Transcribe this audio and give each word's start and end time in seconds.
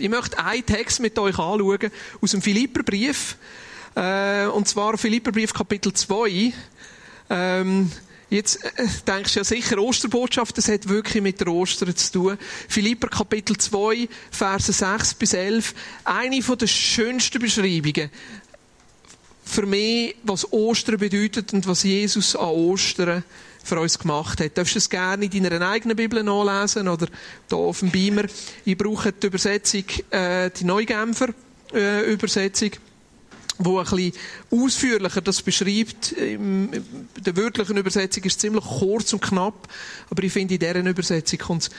Ich 0.00 0.08
möchte 0.08 0.38
einen 0.38 0.64
Text 0.64 1.00
mit 1.00 1.18
euch 1.18 1.38
anschauen 1.38 1.90
aus 2.20 2.30
dem 2.30 2.40
Philipperbrief. 2.40 3.36
Äh, 3.96 4.46
und 4.46 4.68
zwar 4.68 4.96
Philipperbrief 4.96 5.52
Kapitel 5.52 5.92
2. 5.92 6.52
Ähm, 7.30 7.90
jetzt 8.30 8.64
äh, 8.64 8.86
denkst 9.06 9.34
du 9.34 9.40
ja 9.40 9.44
sicher, 9.44 9.78
Osterbotschaft, 9.78 10.56
das 10.56 10.68
hat 10.68 10.88
wirklich 10.88 11.20
mit 11.20 11.40
der 11.40 11.48
Ostern 11.48 11.96
zu 11.96 12.12
tun. 12.12 12.38
Philipper 12.68 13.08
Kapitel 13.08 13.56
2, 13.56 14.08
Verse 14.30 14.72
6 14.72 15.14
bis 15.14 15.32
11. 15.32 15.74
Eine 16.04 16.42
von 16.42 16.58
der 16.58 16.68
schönsten 16.68 17.40
Beschreibungen 17.40 18.10
für 19.48 19.66
mich, 19.66 20.14
was 20.24 20.52
Ostern 20.52 20.98
bedeutet 20.98 21.52
und 21.54 21.66
was 21.66 21.82
Jesus 21.82 22.36
an 22.36 22.50
Ostern 22.50 23.24
für 23.64 23.80
uns 23.80 23.98
gemacht 23.98 24.40
hat. 24.40 24.56
Darfst 24.56 24.74
du 24.74 24.78
es 24.78 24.90
gerne 24.90 25.24
in 25.24 25.42
deiner 25.42 25.68
eigenen 25.68 25.96
Bibel 25.96 26.22
nachlesen 26.22 26.86
oder 26.86 27.08
hier 27.48 27.58
auf 27.58 27.80
dem 27.80 27.90
Beamer. 27.90 28.24
Ich 28.64 28.76
brauche 28.76 29.12
die 29.12 29.26
Übersetzung, 29.26 29.84
äh, 30.10 30.50
die 30.50 30.64
Neugenfer 30.64 31.28
äh, 31.74 32.12
Übersetzung, 32.12 32.70
wo 33.58 33.78
ein 33.78 33.84
bisschen 33.84 34.12
ausführlicher 34.50 35.20
das 35.22 35.42
beschreibt. 35.42 36.12
In 36.12 36.70
der 37.18 37.36
wörtlichen 37.36 37.76
Übersetzung 37.78 38.24
ist 38.24 38.34
es 38.34 38.38
ziemlich 38.38 38.64
kurz 38.64 39.12
und 39.14 39.22
knapp, 39.22 39.66
aber 40.10 40.22
ich 40.22 40.32
finde, 40.32 40.54
in 40.54 40.60
deren 40.60 40.86
Übersetzung 40.86 41.38
kommt 41.38 41.62
es 41.62 41.70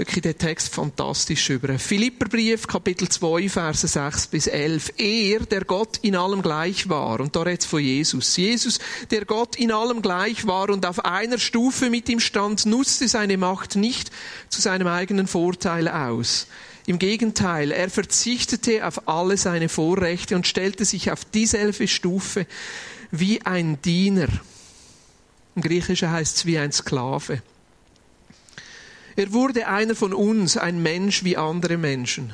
wirklich 0.00 0.22
der 0.22 0.38
Text 0.38 0.74
fantastisch 0.74 1.50
über. 1.50 1.78
Philipperbrief, 1.78 2.66
Kapitel 2.66 3.06
2, 3.06 3.50
Verse 3.50 3.86
6 3.86 4.28
bis 4.28 4.46
11. 4.46 4.94
Er, 4.96 5.40
der 5.40 5.64
Gott 5.66 5.98
in 6.00 6.16
allem 6.16 6.40
gleich 6.40 6.88
war, 6.88 7.20
und 7.20 7.36
da 7.36 7.42
redet 7.42 7.64
von 7.64 7.80
Jesus. 7.80 8.34
Jesus, 8.38 8.78
der 9.10 9.26
Gott 9.26 9.56
in 9.56 9.70
allem 9.70 10.00
gleich 10.00 10.46
war 10.46 10.70
und 10.70 10.86
auf 10.86 11.04
einer 11.04 11.38
Stufe 11.38 11.90
mit 11.90 12.08
ihm 12.08 12.18
stand, 12.18 12.64
nutzte 12.64 13.08
seine 13.08 13.36
Macht 13.36 13.76
nicht 13.76 14.10
zu 14.48 14.62
seinem 14.62 14.86
eigenen 14.86 15.26
Vorteil 15.26 15.86
aus. 15.86 16.46
Im 16.86 16.98
Gegenteil, 16.98 17.70
er 17.70 17.90
verzichtete 17.90 18.86
auf 18.86 19.06
alle 19.06 19.36
seine 19.36 19.68
Vorrechte 19.68 20.34
und 20.34 20.46
stellte 20.46 20.86
sich 20.86 21.10
auf 21.10 21.26
dieselbe 21.26 21.86
Stufe 21.86 22.46
wie 23.10 23.44
ein 23.44 23.82
Diener. 23.82 24.28
Im 25.56 25.60
Griechischen 25.60 26.10
heißt 26.10 26.38
es 26.38 26.46
wie 26.46 26.56
ein 26.56 26.72
Sklave. 26.72 27.42
Er 29.16 29.32
wurde 29.32 29.66
einer 29.66 29.94
von 29.94 30.14
uns, 30.14 30.56
ein 30.56 30.82
Mensch 30.82 31.24
wie 31.24 31.36
andere 31.36 31.76
Menschen. 31.76 32.32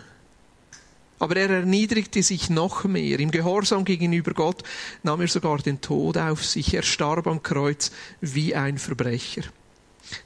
Aber 1.19 1.37
er 1.37 1.49
erniedrigte 1.49 2.23
sich 2.23 2.51
noch 2.51 2.85
mehr. 2.85 3.19
Im 3.21 3.31
Gehorsam 3.31 3.85
gegenüber 3.85 4.33
Gott 4.35 4.63
nahm 5.03 5.23
er 5.23 5.29
sogar 5.29 5.59
den 5.59 5.81
Tod 5.81 6.19
auf 6.19 6.45
sich. 6.45 6.75
Er 6.75 6.83
starb 6.83 7.27
am 7.27 7.43
Kreuz 7.43 7.91
wie 8.21 8.55
ein 8.55 8.77
Verbrecher. 8.77 9.43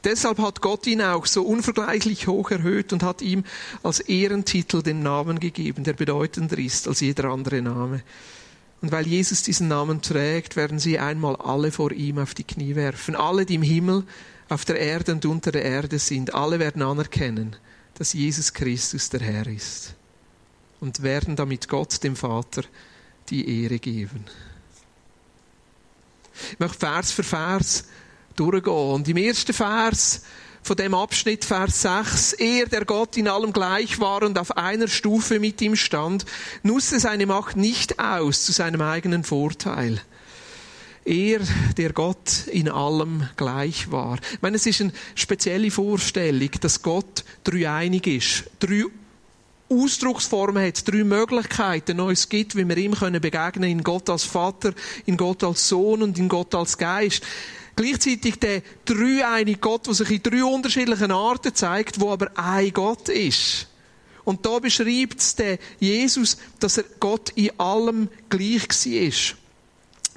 Deshalb 0.04 0.38
hat 0.38 0.60
Gott 0.60 0.86
ihn 0.86 1.00
auch 1.00 1.26
so 1.26 1.42
unvergleichlich 1.42 2.26
hoch 2.26 2.50
erhöht 2.50 2.92
und 2.92 3.02
hat 3.02 3.22
ihm 3.22 3.44
als 3.82 4.00
Ehrentitel 4.00 4.82
den 4.82 5.02
Namen 5.02 5.40
gegeben, 5.40 5.84
der 5.84 5.94
bedeutender 5.94 6.58
ist 6.58 6.86
als 6.86 7.00
jeder 7.00 7.24
andere 7.26 7.62
Name. 7.62 8.02
Und 8.82 8.92
weil 8.92 9.06
Jesus 9.06 9.42
diesen 9.42 9.68
Namen 9.68 10.02
trägt, 10.02 10.56
werden 10.56 10.78
sie 10.78 10.98
einmal 10.98 11.36
alle 11.36 11.70
vor 11.70 11.92
ihm 11.92 12.18
auf 12.18 12.34
die 12.34 12.44
Knie 12.44 12.74
werfen. 12.74 13.14
Alle, 13.14 13.44
die 13.44 13.56
im 13.56 13.62
Himmel, 13.62 14.04
auf 14.50 14.64
der 14.64 14.78
Erde 14.78 15.12
und 15.12 15.24
unter 15.24 15.52
der 15.52 15.64
Erde 15.64 15.98
sind, 15.98 16.34
alle 16.34 16.58
werden 16.58 16.82
anerkennen, 16.82 17.56
dass 17.94 18.12
Jesus 18.12 18.52
Christus 18.52 19.08
der 19.08 19.20
Herr 19.20 19.46
ist 19.46 19.94
und 20.80 21.02
werden 21.02 21.36
damit 21.36 21.68
Gott, 21.68 22.02
dem 22.02 22.16
Vater, 22.16 22.62
die 23.28 23.62
Ehre 23.62 23.78
geben. 23.78 24.24
Ich 26.52 26.58
möchte 26.58 26.78
Vers 26.78 27.12
für 27.12 27.22
Vers 27.22 27.84
durchgehen. 28.34 28.74
Und 28.74 29.08
im 29.08 29.18
ersten 29.18 29.52
Vers 29.52 30.22
von 30.62 30.76
dem 30.76 30.94
Abschnitt, 30.94 31.44
Vers 31.44 31.82
6, 31.82 32.32
er, 32.34 32.66
der 32.66 32.84
Gott 32.84 33.16
in 33.16 33.28
allem 33.28 33.52
gleich 33.52 34.00
war 34.00 34.22
und 34.22 34.38
auf 34.38 34.56
einer 34.56 34.88
Stufe 34.88 35.38
mit 35.38 35.60
ihm 35.60 35.76
stand, 35.76 36.24
nutzte 36.62 36.98
seine 36.98 37.26
Macht 37.26 37.56
nicht 37.56 37.98
aus 37.98 38.44
zu 38.44 38.52
seinem 38.52 38.80
eigenen 38.80 39.22
Vorteil. 39.22 40.00
Er, 41.04 41.40
der 41.76 41.92
Gott 41.92 42.46
in 42.48 42.68
allem 42.68 43.28
gleich 43.36 43.90
war. 43.90 44.18
Ich 44.32 44.42
meine, 44.42 44.56
es 44.56 44.66
ist 44.66 44.80
eine 44.80 44.92
spezielle 45.14 45.70
Vorstellung, 45.70 46.50
dass 46.60 46.82
Gott 46.82 47.24
dreieinig 47.42 48.06
ist. 48.06 48.44
Drei 48.58 48.84
Ausdrucksformen 49.70 50.66
hat, 50.66 50.86
drei 50.86 51.04
Möglichkeiten 51.04 52.00
uns 52.00 52.28
gibt, 52.28 52.56
wie 52.56 52.68
wir 52.68 52.76
ihm 52.76 52.94
können 52.94 53.20
begegnen 53.20 53.70
in 53.70 53.84
Gott 53.84 54.10
als 54.10 54.24
Vater, 54.24 54.74
in 55.06 55.16
Gott 55.16 55.44
als 55.44 55.68
Sohn 55.68 56.02
und 56.02 56.18
in 56.18 56.28
Gott 56.28 56.54
als 56.54 56.76
Geist. 56.76 57.22
Gleichzeitig 57.76 58.38
der 58.40 58.62
dreieinige 58.84 59.60
Gott, 59.60 59.86
der 59.86 59.94
sich 59.94 60.10
in 60.10 60.22
drei 60.22 60.44
unterschiedlichen 60.44 61.12
Arten 61.12 61.54
zeigt, 61.54 62.00
wo 62.00 62.10
aber 62.10 62.30
ein 62.36 62.72
Gott 62.72 63.08
ist. 63.08 63.68
Und 64.24 64.44
da 64.44 64.58
beschreibt 64.58 65.20
es 65.20 65.36
der 65.36 65.58
Jesus, 65.78 66.36
dass 66.58 66.76
er 66.76 66.84
Gott 66.98 67.30
in 67.36 67.58
allem 67.58 68.08
gleich 68.28 68.68
war. 68.68 69.36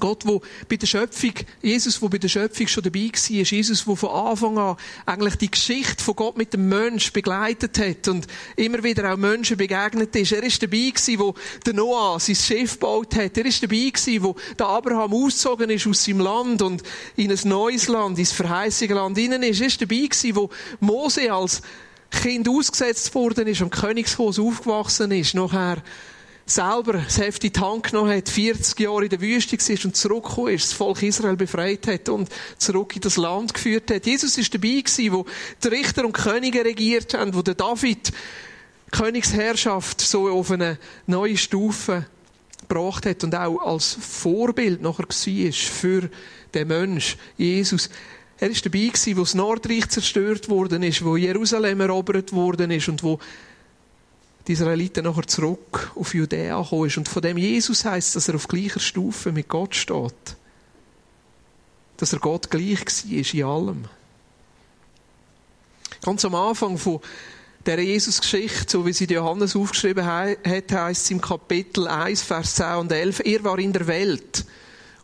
Gott, 0.04 0.26
wo 0.26 0.42
bei 0.68 0.76
der 0.76 0.86
Schöpfung, 0.86 1.32
Jesus, 1.62 2.02
wo 2.02 2.10
bei 2.10 2.18
der 2.18 2.28
Schöpfung 2.28 2.68
schon 2.68 2.84
dabei 2.84 3.10
war, 3.10 3.30
Jesus, 3.30 3.88
wo 3.88 3.96
von 3.96 4.10
Anfang 4.10 4.58
an 4.58 4.76
eigentlich 5.06 5.36
die 5.36 5.50
Geschichte 5.50 6.04
von 6.04 6.18
Gott 6.18 6.36
mit 6.36 6.52
dem 6.52 6.68
Mensch 6.68 7.14
begleitet 7.14 7.80
hat 7.80 8.10
und 8.10 8.28
immer 8.58 8.84
wieder 8.84 9.14
auch 9.14 9.18
Menschen 9.18 9.56
begegnet 9.56 10.14
ist. 10.18 10.34
Er 10.34 10.44
ist 10.44 10.62
dabei 10.62 10.92
gewesen, 10.94 11.20
wo 11.20 11.34
der 11.66 11.74
Noah 11.74 12.20
sein 12.20 12.36
Schiff 12.36 12.74
gebaut 12.74 13.16
hat. 13.16 13.38
Er 13.38 13.46
ist 13.46 13.64
dabei 13.64 13.92
gewesen, 13.94 14.24
wo 14.24 14.36
der 14.60 14.68
Abraham 14.68 15.14
ausgezogen 15.14 15.70
ist 15.70 15.88
aus 15.88 16.04
seinem 16.04 16.20
Land 16.20 16.62
und 16.62 16.84
in 17.16 17.32
ein 17.32 17.40
neues 17.46 17.88
Land, 17.88 18.20
ins 18.20 18.34
verheißige 18.34 18.92
Land 18.92 19.18
hinein 19.18 19.44
ist. 19.44 19.62
Er 19.62 19.68
ist 19.68 19.82
dabei 19.82 19.96
gewesen, 19.96 20.36
wo 20.36 20.50
Mose 20.82 21.32
als 21.32 21.62
Kind 22.12 22.50
ausgesetzt 22.50 23.16
worden 23.16 23.48
ist 23.48 23.62
und 23.62 23.72
Königshaus 23.72 24.38
aufgewachsen 24.38 25.12
ist. 25.12 25.34
Nachher 25.34 25.82
selber 26.46 26.94
das 26.94 27.18
Heft 27.18 27.44
in 27.44 27.54
die 27.54 27.60
Hand 27.60 27.84
genommen 27.84 28.16
hat, 28.16 28.30
40 28.30 28.80
Jahre 28.80 29.04
in 29.04 29.10
der 29.10 29.22
Wüste 29.22 29.58
war 29.58 29.86
und 29.86 29.96
zurückgekommen 29.96 30.54
ist, 30.54 30.66
das 30.66 30.74
Volk 30.74 31.02
Israel 31.02 31.36
befreit 31.36 31.88
hat 31.88 32.10
und 32.10 32.30
zurück 32.58 32.96
in 32.96 33.02
das 33.02 33.18
Land 33.18 33.54
geführt 33.54 33.90
hat. 33.92 34.06
Jesus 34.06 34.38
ist 34.38 34.54
dabei 34.54 34.82
gewesen, 34.82 35.14
wo 35.14 35.26
die 35.64 35.68
Richter 35.70 36.06
und 36.06 36.14
Könige 36.14 36.66
regiert 36.66 37.14
haben, 37.14 37.34
wo 37.34 37.42
der 37.42 37.56
David 37.56 38.12
Königsherrschaft 38.92 40.02
so 40.02 40.30
auf 40.30 40.52
eine 40.52 40.78
neue 41.08 41.38
Stufe 41.38 42.06
gebracht 42.68 43.06
hat 43.06 43.24
und 43.24 43.36
auch 43.36 43.60
als 43.60 43.98
Vorbild 44.00 44.82
nachher 44.82 45.08
war 45.08 45.52
für 45.52 46.10
den 46.54 46.68
Mensch, 46.68 47.18
Jesus. 47.38 47.90
Er 48.38 48.50
ist 48.50 48.66
dabei 48.66 48.88
gewesen, 48.88 49.18
wo 49.18 49.22
das 49.22 49.34
Nordreich 49.34 49.90
zerstört 49.90 50.50
worden 50.50 50.84
ist, 50.84 51.04
wo 51.04 51.16
Jerusalem 51.16 51.82
erobert 51.82 52.34
worden 52.34 52.72
ist 52.72 52.90
und 52.90 53.02
wo 53.02 53.20
die 54.48 54.54
Israeliten 54.54 55.06
nachher 55.06 55.28
zurück 55.28 55.92
auf 55.96 56.14
Judäa 56.14 56.62
gekommen 56.62 56.88
ist. 56.88 56.98
Und 56.98 57.08
von 57.08 57.22
dem 57.22 57.38
Jesus 57.38 57.86
heißt, 57.86 58.16
dass 58.16 58.28
er 58.28 58.36
auf 58.36 58.48
gleicher 58.48 58.80
Stufe 58.80 59.32
mit 59.32 59.48
Gott 59.48 59.76
steht. 59.76 60.36
Dass 61.98 62.14
er 62.14 62.20
Gott 62.20 62.50
gleich 62.50 62.86
war 62.86 63.34
in 63.34 63.44
allem. 63.44 63.86
Ganz 66.02 66.26
am 66.26 66.36
Anfang 66.36 66.78
von 66.78 67.00
der 67.66 67.82
Jesus-Geschichte, 67.82 68.70
so 68.70 68.86
wie 68.86 68.92
sie 68.92 69.06
Johannes 69.06 69.56
aufgeschrieben 69.56 70.06
hat, 70.06 70.38
heißt 70.46 71.06
es 71.06 71.12
im 71.12 71.22
Kapitel 71.22 71.88
1, 71.88 72.22
Vers 72.22 72.56
10 72.56 72.76
und 72.76 72.92
11, 72.92 73.22
er 73.24 73.44
war 73.46 73.58
in 73.58 73.72
der 73.72 73.88
Welt. 73.88 74.46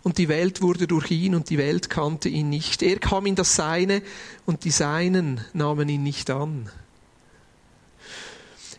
Und 0.04 0.18
die 0.18 0.28
Welt 0.28 0.62
wurde 0.62 0.88
durch 0.88 1.12
ihn 1.12 1.36
und 1.36 1.50
die 1.50 1.58
Welt 1.58 1.90
kannte 1.90 2.28
ihn 2.28 2.50
nicht. 2.50 2.82
Er 2.84 3.00
kam 3.00 3.26
in 3.26 3.36
das 3.36 3.56
Seine 3.56 4.02
und 4.46 4.66
die 4.66 4.72
Seinen 4.72 5.42
nahmen 5.54 5.88
ihn 5.88 6.04
nicht 6.04 6.30
an. 6.30 6.70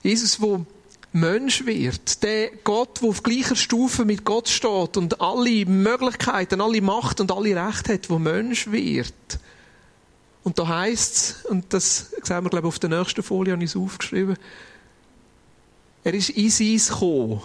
Jesus, 0.02 0.41
wo 0.41 0.64
Mensch 1.12 1.67
wird, 1.67 2.23
der 2.23 2.50
Gott, 2.62 3.02
der 3.02 3.08
auf 3.08 3.23
gleicher 3.23 3.56
Stufe 3.56 4.05
mit 4.05 4.25
Gott 4.25 4.49
steht 4.49 4.97
und 4.97 5.20
alle 5.20 5.67
Möglichkeiten, 5.67 6.61
alle 6.61 6.81
Macht 6.81 7.20
und 7.20 7.32
alle 7.32 7.56
Rechte 7.56 7.94
hat, 7.94 8.11
wo 8.11 8.19
Mensch 8.19 8.70
wird. 8.70 9.12
Und 10.43 10.58
da 10.58 10.69
heißt 10.69 11.14
es, 11.17 11.44
und 11.47 11.73
das 11.75 12.12
sehen 12.23 12.44
wir, 12.44 12.50
glaube 12.50 12.67
ich, 12.67 12.69
auf 12.69 12.79
der 12.79 12.91
nächsten 12.91 13.23
Folie, 13.23 13.52
habe 13.52 13.64
ich 13.64 13.70
es 13.70 13.76
aufgeschrieben, 13.76 14.37
er 16.03 16.14
ist 16.14 16.31
in 16.31 16.50
sein 16.50 16.76
gekommen. 16.76 17.43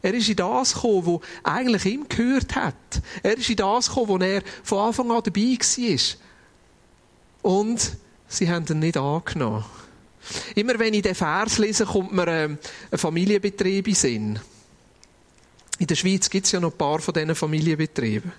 Er 0.00 0.14
ist 0.14 0.28
in 0.28 0.36
das 0.36 0.74
gekommen, 0.74 1.06
wo 1.06 1.20
eigentlich 1.42 1.84
ihm 1.84 2.08
gehört 2.08 2.54
hat. 2.54 2.74
Er 3.22 3.36
ist 3.36 3.50
in 3.50 3.56
das 3.56 3.88
gekommen, 3.88 4.08
wo 4.08 4.18
er 4.18 4.42
von 4.62 4.78
Anfang 4.78 5.10
an 5.10 5.22
dabei 5.22 5.58
war. 5.58 5.98
Und 7.42 7.96
sie 8.28 8.50
haben 8.50 8.64
ihn 8.70 8.78
nicht 8.78 8.96
angenommen. 8.96 9.64
Immer 10.54 10.78
wenn 10.78 10.94
ich 10.94 11.02
den 11.02 11.14
Vers 11.14 11.58
lese, 11.58 11.86
kommt 11.86 12.12
mir 12.12 12.26
ähm, 12.28 12.58
ein 12.90 12.98
Familienbetrieb 12.98 13.88
in 13.88 13.94
Sinn. 13.94 14.40
In 15.78 15.86
der 15.86 15.94
Schweiz 15.94 16.28
gibt 16.28 16.46
es 16.46 16.52
ja 16.52 16.60
noch 16.60 16.72
ein 16.72 16.78
paar 16.78 16.98
von 17.00 17.14
diesen 17.14 17.34
Familienbetrieben. 17.34 18.32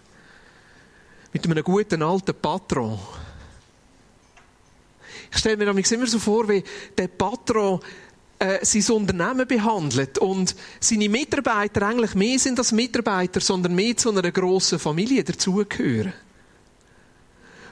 Mit 1.32 1.46
einem 1.46 1.64
guten 1.64 2.02
alten 2.02 2.36
Patron. 2.36 3.00
Ich 5.32 5.38
stelle 5.38 5.58
mir 5.58 5.66
nämlich 5.66 5.92
immer 5.92 6.08
so 6.08 6.20
vor, 6.20 6.50
wie 6.50 6.64
der 6.98 7.08
Patron 7.08 7.80
äh, 8.40 8.66
sein 8.66 8.96
Unternehmen 8.96 9.48
behandelt 9.48 10.18
und 10.18 10.56
seine 10.80 11.10
Mitarbeiter 11.10 11.88
eigentlich 11.88 12.16
mehr 12.16 12.40
sind 12.40 12.58
als 12.58 12.72
Mitarbeiter, 12.72 13.40
sondern 13.40 13.76
mehr 13.76 13.96
zu 13.96 14.10
einer 14.10 14.32
grossen 14.32 14.80
Familie 14.80 15.24
dazugehören. 15.24 16.14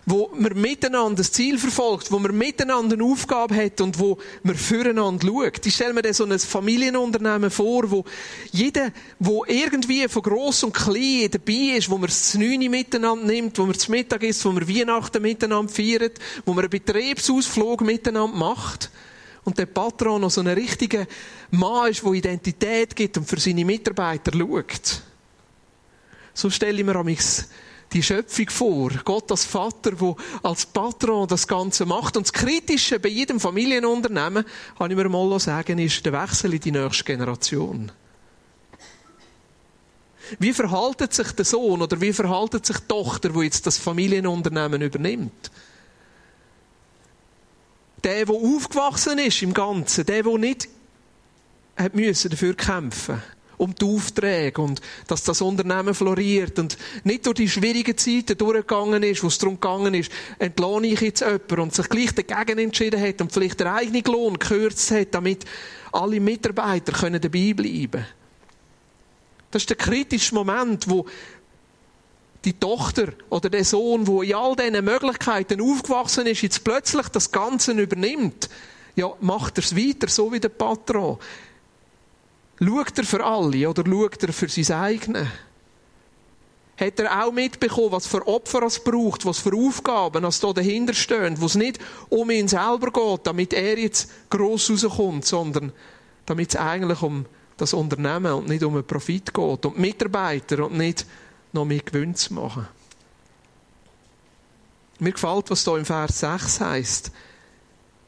Wo 0.10 0.32
man 0.34 0.54
miteinander 0.54 1.18
das 1.18 1.34
Ziel 1.34 1.58
verfolgt, 1.58 2.14
wo 2.14 2.18
man 2.18 2.36
miteinander 2.36 2.96
eine 2.96 3.04
Aufgabe 3.04 3.54
hat 3.54 3.82
und 3.82 4.00
wo 4.00 4.18
man 4.42 4.56
füreinander 4.56 5.28
schaut. 5.28 5.66
Ich 5.66 5.76
stelle 5.76 5.94
mir 5.94 6.02
dann 6.02 6.14
so 6.14 6.24
ein 6.24 6.40
Familienunternehmen 6.40 7.52
vor, 7.52 7.92
wo 7.92 8.06
jeder, 8.54 8.94
wo 9.20 9.44
irgendwie 9.46 10.08
von 10.08 10.22
gross 10.22 10.64
und 10.64 10.74
klein 10.74 11.28
dabei 11.30 11.76
ist, 11.78 11.90
wo 11.90 11.98
man 11.98 12.08
das 12.08 12.36
Neune 12.36 12.70
miteinander 12.70 13.26
nimmt, 13.26 13.60
wo 13.60 13.64
man 13.64 13.74
das 13.74 13.90
Mittag 13.90 14.24
isst, 14.24 14.46
wo 14.46 14.54
man 14.54 14.66
Weihnachten 14.66 15.22
miteinander 15.22 15.74
feiert, 15.74 16.20
wo 16.46 16.54
man 16.54 16.64
einen 16.64 16.70
Betriebsausflug 16.70 17.82
miteinander 17.82 18.38
macht. 18.38 18.90
Und 19.44 19.58
der 19.58 19.66
Patron 19.66 20.22
noch 20.22 20.32
so 20.32 20.40
ein 20.40 20.48
richtiger 20.48 21.06
Mann 21.52 21.92
ist, 21.92 22.02
der 22.02 22.14
Identität 22.14 22.96
gibt 22.96 23.18
und 23.18 23.28
für 23.28 23.42
seine 23.42 23.66
Mitarbeiter 23.66 24.32
schaut. 24.32 25.02
So 26.34 26.50
stelle 26.50 26.80
ich 26.80 26.86
mir 26.86 26.96
die 27.98 28.04
Schöpfung 28.04 28.50
vor. 28.50 28.92
Gott 29.04 29.32
als 29.32 29.46
Vater, 29.46 29.92
der 29.92 30.16
als 30.44 30.68
Patron 30.68 31.28
das 31.28 31.48
Ganze 31.48 31.86
macht. 31.86 32.16
Und 32.16 32.28
das 32.28 32.34
Kritische 32.34 33.00
bei 33.00 33.10
jedem 33.10 33.40
Familienunternehmen, 33.40 34.46
kann 34.78 34.92
ich 34.92 34.98
mir 34.98 35.10
mal 35.10 35.40
sagen, 35.40 35.80
ist 35.80 36.06
der 36.06 36.14
Wechsel 36.14 36.54
in 36.54 36.60
die 36.60 36.72
nächste 36.72 37.04
Generation. 37.04 37.92
Wie 40.38 40.54
verhaltet 40.54 41.14
sich 41.14 41.32
der 41.32 41.46
Sohn 41.46 41.82
oder 41.82 42.00
wie 42.00 42.14
verhaltet 42.14 42.66
sich 42.68 42.78
die 42.78 42.88
Tochter, 42.88 43.34
wo 43.34 43.42
jetzt 43.42 43.66
das 43.66 43.80
Familienunternehmen 43.80 44.82
übernimmt? 44.82 45.52
Der, 48.04 48.26
der 48.26 48.36
aufgewachsen 48.36 49.18
ist 49.20 49.42
im 49.42 49.54
Ganzen, 49.54 50.06
der, 50.06 50.22
der 50.22 50.38
nicht 50.38 50.70
hat 51.76 51.96
müssen 51.96 52.30
dafür 52.30 52.54
kämpfen 52.56 53.22
um 53.58 53.74
die 53.74 53.86
Aufträge 53.86 54.62
und 54.62 54.82
dass 55.08 55.24
das 55.24 55.42
Unternehmen 55.42 55.94
floriert 55.94 56.60
und 56.60 56.78
nicht 57.04 57.26
durch 57.26 57.36
die 57.36 57.50
schwierigen 57.50 57.98
Zeiten 57.98 58.38
durchgegangen 58.38 59.02
ist, 59.04 59.24
wo 59.24 59.28
es 59.28 59.38
darum 59.40 59.60
gegangen 59.60 59.94
ist, 59.96 60.12
entlohne 60.38 60.88
ich 60.88 61.02
jetzt 61.02 61.22
jemanden 61.22 61.60
und 61.60 61.76
sich 61.76 61.90
gleich 61.90 62.14
dagegen 62.14 62.60
entschieden 62.60 63.02
hat 63.02 63.20
und 63.20 63.32
vielleicht 63.32 63.60
den 63.60 63.68
eigenen 63.68 64.04
Lohn 64.04 64.38
gekürzt 64.38 64.92
hat, 64.92 65.08
damit 65.12 65.46
alle 65.92 66.20
Mitarbeiter 66.20 66.92
können 66.92 67.20
dabei 67.20 67.54
bleiben. 67.54 68.06
Das 69.50 69.64
ist 69.64 69.70
der 69.70 69.78
kritische 69.78 70.36
Moment, 70.36 70.88
wo 70.90 71.06
die 72.46 72.54
Tochter 72.54 73.14
oder 73.30 73.50
der 73.50 73.66
Sohn, 73.66 74.06
wo 74.06 74.22
in 74.22 74.36
all 74.36 74.56
diesen 74.56 74.86
Möglichkeiten 74.86 75.62
aufgewachsen 75.62 76.28
ist, 76.28 76.42
jetzt 76.42 76.64
plötzlich 76.64 77.08
das 77.10 77.32
Ganze 77.32 77.72
übernimmt. 77.72 78.50
Ja, 78.96 79.14
macht 79.20 79.58
er 79.58 79.64
es 79.64 79.76
weiter, 79.76 80.08
so 80.08 80.32
wie 80.32 80.40
der 80.40 80.50
Patron. 80.50 81.18
Schaut 82.60 82.98
er 82.98 83.04
für 83.04 83.24
alle 83.24 83.70
oder 83.70 83.84
schaut 83.86 84.24
er 84.24 84.34
für 84.34 84.50
sein 84.50 84.80
eigenes? 84.80 85.28
Hat 86.78 87.00
er 87.00 87.26
auch 87.26 87.32
mitbekommen, 87.32 87.92
was 87.92 88.06
für 88.06 88.28
Opfer 88.28 88.64
es 88.64 88.84
braucht, 88.84 89.26
was 89.26 89.40
für 89.40 89.56
Aufgaben 89.56 90.24
es 90.24 90.40
da 90.40 90.54
dahinter 90.54 90.94
stehen, 90.94 91.40
wo 91.42 91.48
es 91.48 91.56
nicht 91.56 91.80
um 92.10 92.30
ihn 92.30 92.48
selber 92.48 92.92
geht, 92.92 93.26
damit 93.26 93.54
er 93.54 93.80
jetzt 93.80 94.12
gross 94.30 94.70
rauskommt, 94.70 95.26
sondern 95.26 95.72
damit 96.26 96.50
es 96.50 96.56
eigentlich 96.56 97.02
um 97.02 97.26
das 97.58 97.74
Unternehmen 97.74 98.32
und 98.34 98.48
nicht 98.48 98.64
um 98.64 98.76
einen 98.76 98.86
Profit 98.86 99.34
geht, 99.34 99.64
die 99.64 99.70
Mitarbeiter 99.76 100.66
und 100.66 100.78
nicht 100.78 101.06
noch 101.52 101.66
mehr 101.66 101.80
Gewinn 101.80 102.14
zu 102.14 102.36
machen. 102.36 102.68
Mir 105.00 105.12
gefällt, 105.12 105.50
was 105.50 105.64
da 105.64 105.78
im 105.78 105.86
Vers 105.86 106.20
6 106.20 106.62
heißt. 106.62 107.12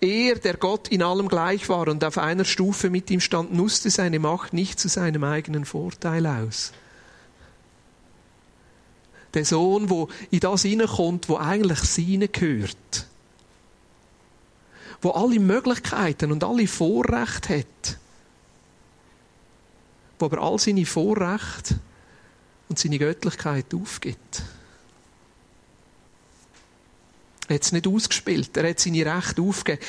Er, 0.01 0.35
der 0.35 0.55
Gott 0.55 0.87
in 0.87 1.03
allem 1.03 1.27
gleich 1.27 1.67
war 1.67 1.87
und 1.87 2.03
auf 2.03 2.17
einer 2.17 2.45
Stufe 2.45 2.89
mit 2.89 3.11
ihm 3.11 3.19
stand, 3.19 3.53
nutzte 3.53 3.89
seine 3.89 4.19
Macht 4.19 4.53
nicht 4.53 4.79
zu 4.79 4.87
seinem 4.87 5.23
eigenen 5.23 5.65
Vorteil 5.65 6.25
aus. 6.25 6.71
Der 9.33 9.45
Sohn, 9.45 9.89
wo 9.89 10.09
in 10.31 10.39
das 10.39 10.63
hineinkommt, 10.63 11.27
wo 11.27 11.37
eigentlich 11.37 11.79
seine 11.79 12.29
gehört. 12.29 13.07
Wo 15.01 15.11
alle 15.11 15.39
Möglichkeiten 15.39 16.31
und 16.31 16.43
alle 16.43 16.67
Vorrechte 16.67 17.59
hat. 17.59 17.97
Wo 20.17 20.25
aber 20.25 20.41
all 20.41 20.59
seine 20.59 20.85
Vorrechte 20.85 21.79
und 22.69 22.79
seine 22.79 22.99
Göttlichkeit 22.99 23.73
aufgibt. 23.73 24.43
Er 27.49 27.55
hat 27.55 27.63
es 27.63 27.71
nicht 27.71 27.87
ausgespielt. 27.87 28.55
Er 28.55 28.69
hat 28.69 28.79
seine 28.79 29.05
Rechte 29.05 29.41
aufgegeben. 29.41 29.85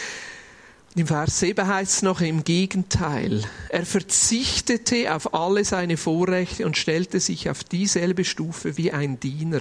Im 0.96 1.06
Vers 1.06 1.38
7 1.38 1.66
heißt 1.66 1.92
es 1.92 2.02
noch 2.02 2.20
im 2.20 2.42
Gegenteil. 2.42 3.44
Er 3.68 3.86
verzichtete 3.86 5.14
auf 5.14 5.32
alle 5.34 5.64
seine 5.64 5.96
Vorrechte 5.96 6.66
und 6.66 6.76
stellte 6.76 7.20
sich 7.20 7.48
auf 7.48 7.62
dieselbe 7.62 8.24
Stufe 8.24 8.76
wie 8.76 8.90
ein 8.90 9.20
Diener. 9.20 9.60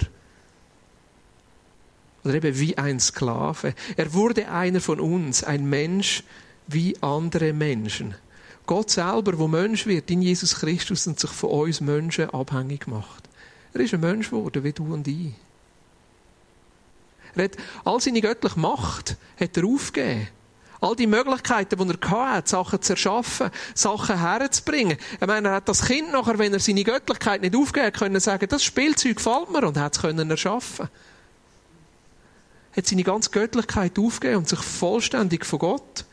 Oder 2.24 2.34
eben 2.34 2.58
wie 2.58 2.76
ein 2.76 2.98
Sklave. 2.98 3.74
Er 3.96 4.12
wurde 4.12 4.50
einer 4.50 4.80
von 4.80 4.98
uns, 4.98 5.44
ein 5.44 5.68
Mensch 5.68 6.24
wie 6.66 6.96
andere 7.00 7.52
Menschen. 7.52 8.14
Gott 8.66 8.90
selber, 8.90 9.38
wo 9.38 9.46
Mensch 9.46 9.86
wird, 9.86 10.10
in 10.10 10.22
Jesus 10.22 10.56
Christus 10.56 11.06
und 11.06 11.20
sich 11.20 11.30
von 11.30 11.50
uns 11.50 11.80
Menschen 11.80 12.30
abhängig 12.30 12.88
macht. 12.88 13.28
Er 13.72 13.80
ist 13.80 13.94
ein 13.94 14.00
Mensch 14.00 14.30
geworden, 14.30 14.64
wie 14.64 14.72
du 14.72 14.92
und 14.92 15.06
ich. 15.06 15.34
Hat 17.36 17.56
all 17.84 18.00
seine 18.00 18.20
göttliche 18.20 18.58
Macht 18.58 19.16
hat 19.38 19.56
er 19.56 19.64
aufgegeben. 19.64 20.28
All 20.80 20.96
die 20.96 21.06
Möglichkeiten, 21.06 21.76
die 21.76 21.94
er 21.94 22.10
hatte, 22.10 22.50
Sachen 22.50 22.80
zu 22.80 22.94
erschaffen, 22.94 23.50
Sachen 23.74 24.18
herzubringen. 24.18 24.96
Ich 25.20 25.26
meine, 25.26 25.48
er 25.48 25.54
hat 25.56 25.68
das 25.68 25.84
Kind 25.84 26.10
nachher, 26.10 26.38
wenn 26.38 26.54
er 26.54 26.60
seine 26.60 26.84
Göttlichkeit 26.84 27.42
nicht 27.42 27.54
aufgegeben 27.54 27.86
hat, 27.88 27.98
können 27.98 28.20
sagen, 28.20 28.48
das 28.48 28.64
Spielzeug 28.64 29.16
gefällt 29.16 29.50
mir 29.50 29.66
und 29.66 29.76
hat 29.76 29.94
es 29.94 30.00
können 30.00 30.30
erschaffen. 30.30 30.88
Er 32.72 32.76
hat 32.78 32.86
seine 32.86 33.02
ganze 33.02 33.30
Göttlichkeit 33.30 33.98
aufgegeben 33.98 34.38
und 34.38 34.48
sich 34.48 34.60
vollständig 34.60 35.44
von 35.44 35.58
Gott 35.58 36.04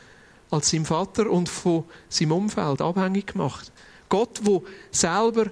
als 0.51 0.69
seinem 0.69 0.85
Vater 0.85 1.29
und 1.29 1.47
von 1.47 1.85
seinem 2.09 2.33
Umfeld 2.33 2.81
abhängig 2.81 3.27
gemacht. 3.27 3.71
Gott, 4.09 4.39
wo 4.43 4.65
selber 4.91 5.45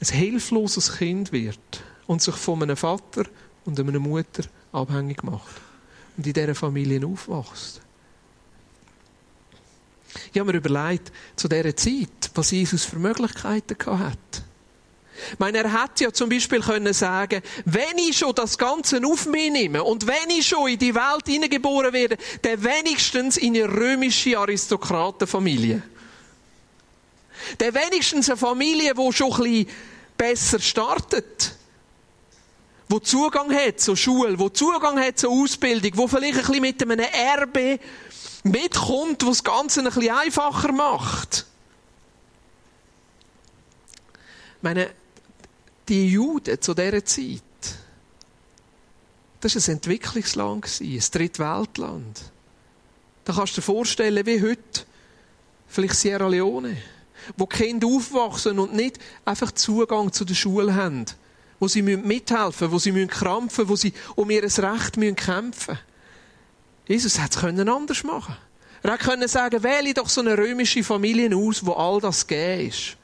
ein 0.00 0.08
hilfloses 0.08 0.98
Kind 0.98 1.32
wird 1.32 1.58
und 2.06 2.22
sich 2.22 2.34
von 2.34 2.62
einem 2.62 2.76
Vater 2.76 3.24
und 3.64 3.78
einer 3.78 3.98
Mutter 3.98 4.44
abhängig 4.72 5.22
macht 5.22 5.60
und 6.16 6.26
in 6.26 6.32
dieser 6.32 6.54
Familie 6.54 7.06
aufwächst. 7.06 7.80
Ich 10.32 10.38
habe 10.38 10.52
mir 10.52 10.58
überlegt, 10.58 11.12
zu 11.36 11.48
dieser 11.48 11.74
Zeit, 11.76 12.30
was 12.34 12.50
Jesus 12.50 12.84
für 12.84 12.98
Möglichkeiten 12.98 13.76
hat. 13.98 14.18
Ich 15.32 15.38
meine, 15.38 15.58
er 15.58 15.82
hätte 15.82 16.04
ja 16.04 16.12
zum 16.12 16.28
Beispiel 16.28 16.60
können 16.60 16.92
sagen, 16.92 17.42
wenn 17.64 17.96
ich 17.98 18.18
schon 18.18 18.34
das 18.34 18.58
Ganze 18.58 19.00
auf 19.04 19.26
mich 19.26 19.52
nehme 19.52 19.82
und 19.84 20.06
wenn 20.06 20.30
ich 20.30 20.48
schon 20.48 20.68
in 20.68 20.78
die 20.78 20.94
Welt 20.94 21.26
hineingeboren 21.26 21.92
werde, 21.92 22.16
dann 22.42 22.64
wenigstens 22.64 23.36
in 23.36 23.56
eine 23.56 23.68
römische 23.68 24.38
Aristokratenfamilie. 24.38 25.82
Dann 27.58 27.74
wenigstens 27.74 28.28
eine 28.28 28.36
Familie, 28.36 28.94
die 28.94 29.12
schon 29.12 29.32
ein 29.32 29.38
bisschen 29.38 29.66
besser 30.16 30.58
startet 30.60 31.56
wo 32.92 32.98
Zugang 32.98 33.50
hat 33.54 33.80
zur 33.80 33.96
Schule, 33.96 34.38
wo 34.38 34.50
Zugang 34.50 35.00
hat 35.00 35.18
zur 35.18 35.30
Ausbildung, 35.30 35.92
wo 35.94 36.06
vielleicht 36.06 36.34
ein 36.34 36.44
bisschen 36.44 36.60
mit 36.60 36.82
einem 36.82 37.00
Erbe 37.00 37.80
mitkommt, 38.42 39.22
was 39.22 39.38
das 39.38 39.44
Ganze 39.44 39.80
ein 39.80 39.86
bisschen 39.86 40.14
einfacher 40.14 40.72
macht. 40.72 41.46
Ich 44.58 44.62
meine, 44.62 44.90
die 45.88 46.10
Juden 46.10 46.60
zu 46.60 46.74
dieser 46.74 47.02
Zeit, 47.02 47.42
das 49.40 49.56
war 49.56 49.62
ein 49.62 49.76
Entwicklungsland, 49.76 50.80
ein 50.82 51.02
Drittweltland. 51.12 52.20
Da 53.24 53.32
kannst 53.32 53.56
du 53.56 53.62
dir 53.62 53.64
vorstellen, 53.64 54.26
wie 54.26 54.42
heute, 54.42 54.82
vielleicht 55.66 55.94
Sierra 55.94 56.28
Leone, 56.28 56.76
wo 57.38 57.46
Kinder 57.46 57.86
aufwachsen 57.86 58.58
und 58.58 58.74
nicht 58.74 58.98
einfach 59.24 59.50
Zugang 59.52 60.12
zu 60.12 60.26
der 60.26 60.34
Schule 60.34 60.74
haben 60.74 61.06
wo 61.62 61.68
sie 61.68 61.82
mithelfen 61.82 62.72
wo 62.72 62.78
sie 62.80 63.06
krampfen 63.06 63.68
wo 63.68 63.76
sie 63.76 63.92
um 64.16 64.28
ihr 64.30 64.42
Recht 64.42 64.98
kämpfen. 65.14 65.78
Jesus 66.88 67.20
hätte 67.22 67.38
es 67.38 67.68
anders 67.68 68.02
machen 68.02 68.36
Er 68.82 68.94
hätte 68.94 69.28
sagen 69.28 69.62
wähle 69.62 69.94
doch 69.94 70.08
so 70.08 70.22
eine 70.22 70.36
römische 70.36 70.82
Familie 70.82 71.36
aus, 71.36 71.64
wo 71.64 71.74
all 71.74 72.00
das 72.00 72.26
gegeben 72.26 72.68
ist. 72.68 72.96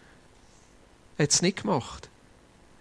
Er 1.17 1.23
hat 1.23 1.31
es 1.31 1.41
nicht 1.41 1.63
gemacht. 1.63 2.09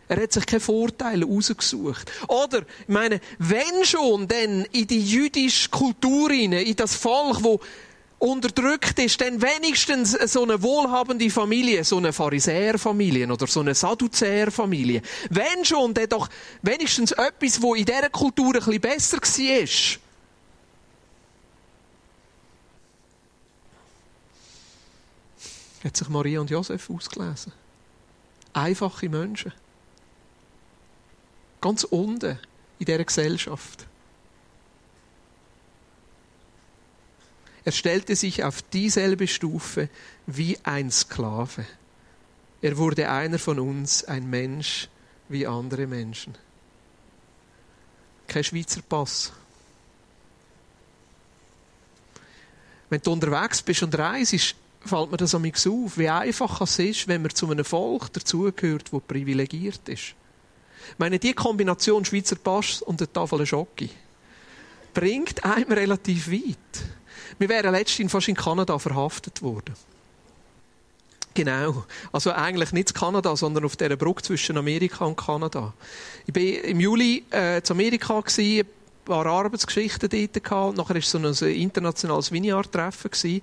Er 0.08 0.20
hat 0.20 0.32
sich 0.32 0.48
keine 0.48 0.62
Vorteile 0.62 1.28
ausgesucht. 1.28 2.12
Oder, 2.28 2.60
ich 2.60 2.88
meine, 2.88 3.22
wenn 3.38 3.86
schon, 3.86 4.28
denn 4.28 4.66
in 4.72 4.88
die 4.88 5.04
jüdische 5.04 5.70
Kultur 5.70 6.32
in 6.32 6.76
das 6.76 6.96
Volk, 6.96 7.44
wo 7.44 7.60
unterdrückt 8.20 8.98
ist, 9.00 9.22
dann 9.22 9.42
wenigstens 9.42 10.12
so 10.12 10.44
eine 10.44 10.62
wohlhabende 10.62 11.30
Familie, 11.30 11.84
so 11.84 11.98
eine 11.98 12.12
Pharisäerfamilie 12.14 13.32
oder 13.32 13.48
so 13.48 13.60
eine 13.60 13.76
Sadduzäerfamilie. 13.76 15.02
Wenn 15.30 15.64
schon, 15.64 15.94
dann 15.94 16.10
doch 16.10 16.30
wenigstens 16.62 17.12
etwas, 17.12 17.62
wo 17.62 17.76
in 17.76 17.86
dieser 17.86 18.10
Kultur 18.10 18.56
ein 18.56 18.60
bisschen 18.62 18.82
besser 18.82 19.18
war. 19.18 20.00
Hat 25.84 25.96
sich 25.96 26.10
Maria 26.10 26.42
und 26.42 26.50
Josef 26.50 26.90
ausgelesen. 26.90 27.54
Einfache 28.54 29.10
Menschen. 29.10 29.54
Ganz 31.62 31.84
unten 31.84 32.40
in 32.80 32.86
dieser 32.86 33.04
Gesellschaft. 33.04 33.86
Er 37.68 37.74
stellte 37.74 38.16
sich 38.16 38.46
auf 38.46 38.62
dieselbe 38.62 39.28
Stufe 39.28 39.90
wie 40.26 40.58
ein 40.64 40.90
Sklave. 40.90 41.66
Er 42.62 42.78
wurde 42.78 43.10
einer 43.10 43.40
von 43.40 43.60
uns, 43.60 44.06
ein 44.06 44.30
Mensch 44.30 44.88
wie 45.28 45.46
andere 45.46 45.86
Menschen. 45.86 46.34
Kein 48.26 48.46
Schweizer 48.46 48.82
Pass. 48.88 49.34
Wenn 52.90 53.02
du 53.02 53.12
unterwegs 53.12 53.62
bist 53.62 53.84
und 53.84 54.00
reist, 54.00 54.56
fällt 54.86 55.12
mir 55.12 55.18
das 55.18 55.38
mich 55.38 55.68
auf, 55.68 55.98
wie 55.98 56.08
einfach 56.08 56.62
es 56.62 56.80
ist, 56.80 57.10
wenn 57.10 57.22
man 57.22 57.36
zu 57.36 57.52
einem 57.52 57.66
Volk 57.66 58.14
dazugehört, 58.14 58.94
das 58.94 59.02
privilegiert 59.06 59.90
ist. 59.90 60.16
Ich 60.92 61.00
meine, 61.00 61.20
die 61.20 61.34
Kombination 61.34 62.06
Schweizer 62.06 62.38
Pass 62.38 62.82
und 62.82 63.02
der 63.02 63.12
Tafel 63.12 63.46
Schocke 63.46 63.90
bringt 64.94 65.44
einem 65.44 65.74
relativ 65.74 66.32
weit. 66.32 66.97
Wir 67.40 67.50
wären 67.50 67.72
letztens 67.72 68.12
fast 68.12 68.28
in 68.28 68.36
Kanada 68.36 68.78
verhaftet 68.80 69.42
worden. 69.42 69.76
Genau. 71.34 71.86
Also 72.12 72.32
eigentlich 72.32 72.72
nicht 72.72 72.90
in 72.90 72.96
Kanada, 72.96 73.36
sondern 73.36 73.64
auf 73.64 73.76
der 73.76 73.96
Brücke 73.96 74.24
zwischen 74.24 74.58
Amerika 74.58 75.06
und 75.06 75.18
Kanada. 75.18 75.74
Ich 76.26 76.36
war 76.36 76.64
im 76.64 76.80
Juli 76.80 77.24
äh, 77.30 77.62
zu 77.62 77.74
Amerika, 77.74 78.20
gewesen, 78.22 78.68
paar 79.08 79.26
Arbeitsgeschichten 79.26 80.10
dort 80.10 80.44
gehabt. 80.44 80.78
Nachher 80.78 80.96
war 80.96 81.02
so 81.02 81.18
ein 81.18 81.54
internationales 81.54 82.32
Vineyard-Treffen. 82.32 83.42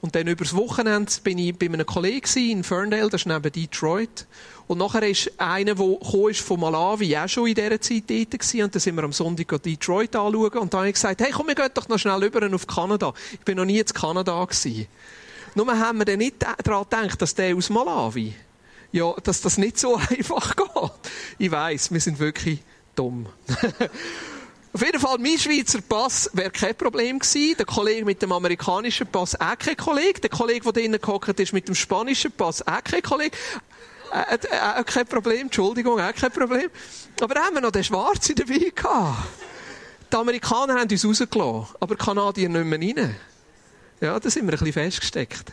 Und 0.00 0.16
dann 0.16 0.26
übers 0.26 0.54
Wochenende 0.56 1.12
bin 1.22 1.38
ich 1.38 1.56
bei 1.56 1.66
einem 1.66 1.86
Kollegen 1.86 2.50
in 2.50 2.64
Ferndale, 2.64 3.08
das 3.08 3.22
ist 3.22 3.26
neben 3.26 3.52
Detroit. 3.52 4.26
Und 4.66 4.78
nachher 4.78 5.08
ist 5.08 5.30
einer, 5.38 5.76
der 5.76 6.34
von 6.34 6.60
Malawi, 6.60 7.16
auch 7.16 7.28
schon 7.28 7.46
in 7.46 7.54
dieser 7.54 7.80
Zeit 7.80 8.04
dort 8.08 8.30
gewesen. 8.30 8.62
Und 8.62 8.74
dann 8.74 8.80
sind 8.80 8.96
wir 8.96 9.04
am 9.04 9.12
Sonntag 9.12 9.62
Detroit 9.62 10.16
anschauen. 10.16 10.58
Und 10.58 10.74
dann 10.74 10.80
habe 10.80 10.88
ich 10.88 10.94
gesagt, 10.94 11.20
hey, 11.20 11.30
komm, 11.30 11.46
wir 11.46 11.54
gehen 11.54 11.70
doch 11.72 11.88
noch 11.88 11.98
schnell 11.98 12.22
rüber 12.22 12.52
auf 12.52 12.66
Kanada. 12.66 13.12
Ich 13.32 13.40
bin 13.40 13.56
noch 13.56 13.64
nie 13.64 13.78
in 13.78 13.86
Kanada 13.86 14.44
gewesen. 14.44 14.86
Nur 15.54 15.78
haben 15.78 15.98
wir 15.98 16.04
dann 16.04 16.18
nicht 16.18 16.42
daran 16.42 16.84
gedacht, 16.84 17.20
dass 17.20 17.34
der 17.34 17.54
aus 17.54 17.68
Malawi, 17.68 18.32
ja, 18.90 19.12
dass 19.22 19.42
das 19.42 19.58
nicht 19.58 19.78
so 19.78 19.96
einfach 20.10 20.56
geht. 20.56 20.90
Ich 21.38 21.50
weiss, 21.50 21.92
wir 21.92 22.00
sind 22.00 22.18
wirklich 22.18 22.60
dumm. 22.96 23.26
Auf 24.74 24.80
jeden 24.80 25.00
Fall, 25.00 25.18
mein 25.18 25.38
Schweizer 25.38 25.82
Pass 25.82 26.30
wäre 26.32 26.50
kein 26.50 26.74
Problem 26.74 27.18
gewesen. 27.18 27.56
Der 27.58 27.66
Kollege 27.66 28.06
mit 28.06 28.22
dem 28.22 28.32
amerikanischen 28.32 29.06
Pass 29.06 29.38
auch 29.38 29.58
kein 29.58 29.76
Kollege. 29.76 30.20
Der 30.20 30.30
Kollege, 30.30 30.64
der 30.64 30.72
drinnen 30.72 31.00
gehockt 31.00 31.38
ist 31.40 31.52
mit 31.52 31.68
dem 31.68 31.74
spanischen 31.74 32.32
Pass 32.32 32.66
auch 32.66 32.82
kein 32.82 33.02
Kollege. 33.02 33.36
Äh, 34.12 34.34
äh, 34.34 34.80
äh, 34.80 34.84
kein 34.84 35.06
Problem, 35.06 35.42
Entschuldigung, 35.42 36.00
auch 36.00 36.14
kein 36.14 36.32
Problem. 36.32 36.70
Aber 37.20 37.34
haben 37.40 37.54
wir 37.54 37.60
noch 37.60 37.70
den 37.70 37.84
Schwarzen 37.84 38.34
dabei 38.34 38.72
gehabt. 38.74 39.28
Die 40.10 40.16
Amerikaner 40.16 40.80
haben 40.80 40.90
uns 40.90 41.04
rausgelassen, 41.04 41.76
aber 41.78 41.94
die 41.94 42.04
Kanadier 42.04 42.48
nicht 42.48 42.64
mehr 42.64 42.78
rein. 42.78 43.16
Ja, 44.00 44.18
da 44.18 44.30
sind 44.30 44.46
wir 44.46 44.52
ein 44.52 44.58
bisschen 44.58 44.72
festgesteckt. 44.72 45.52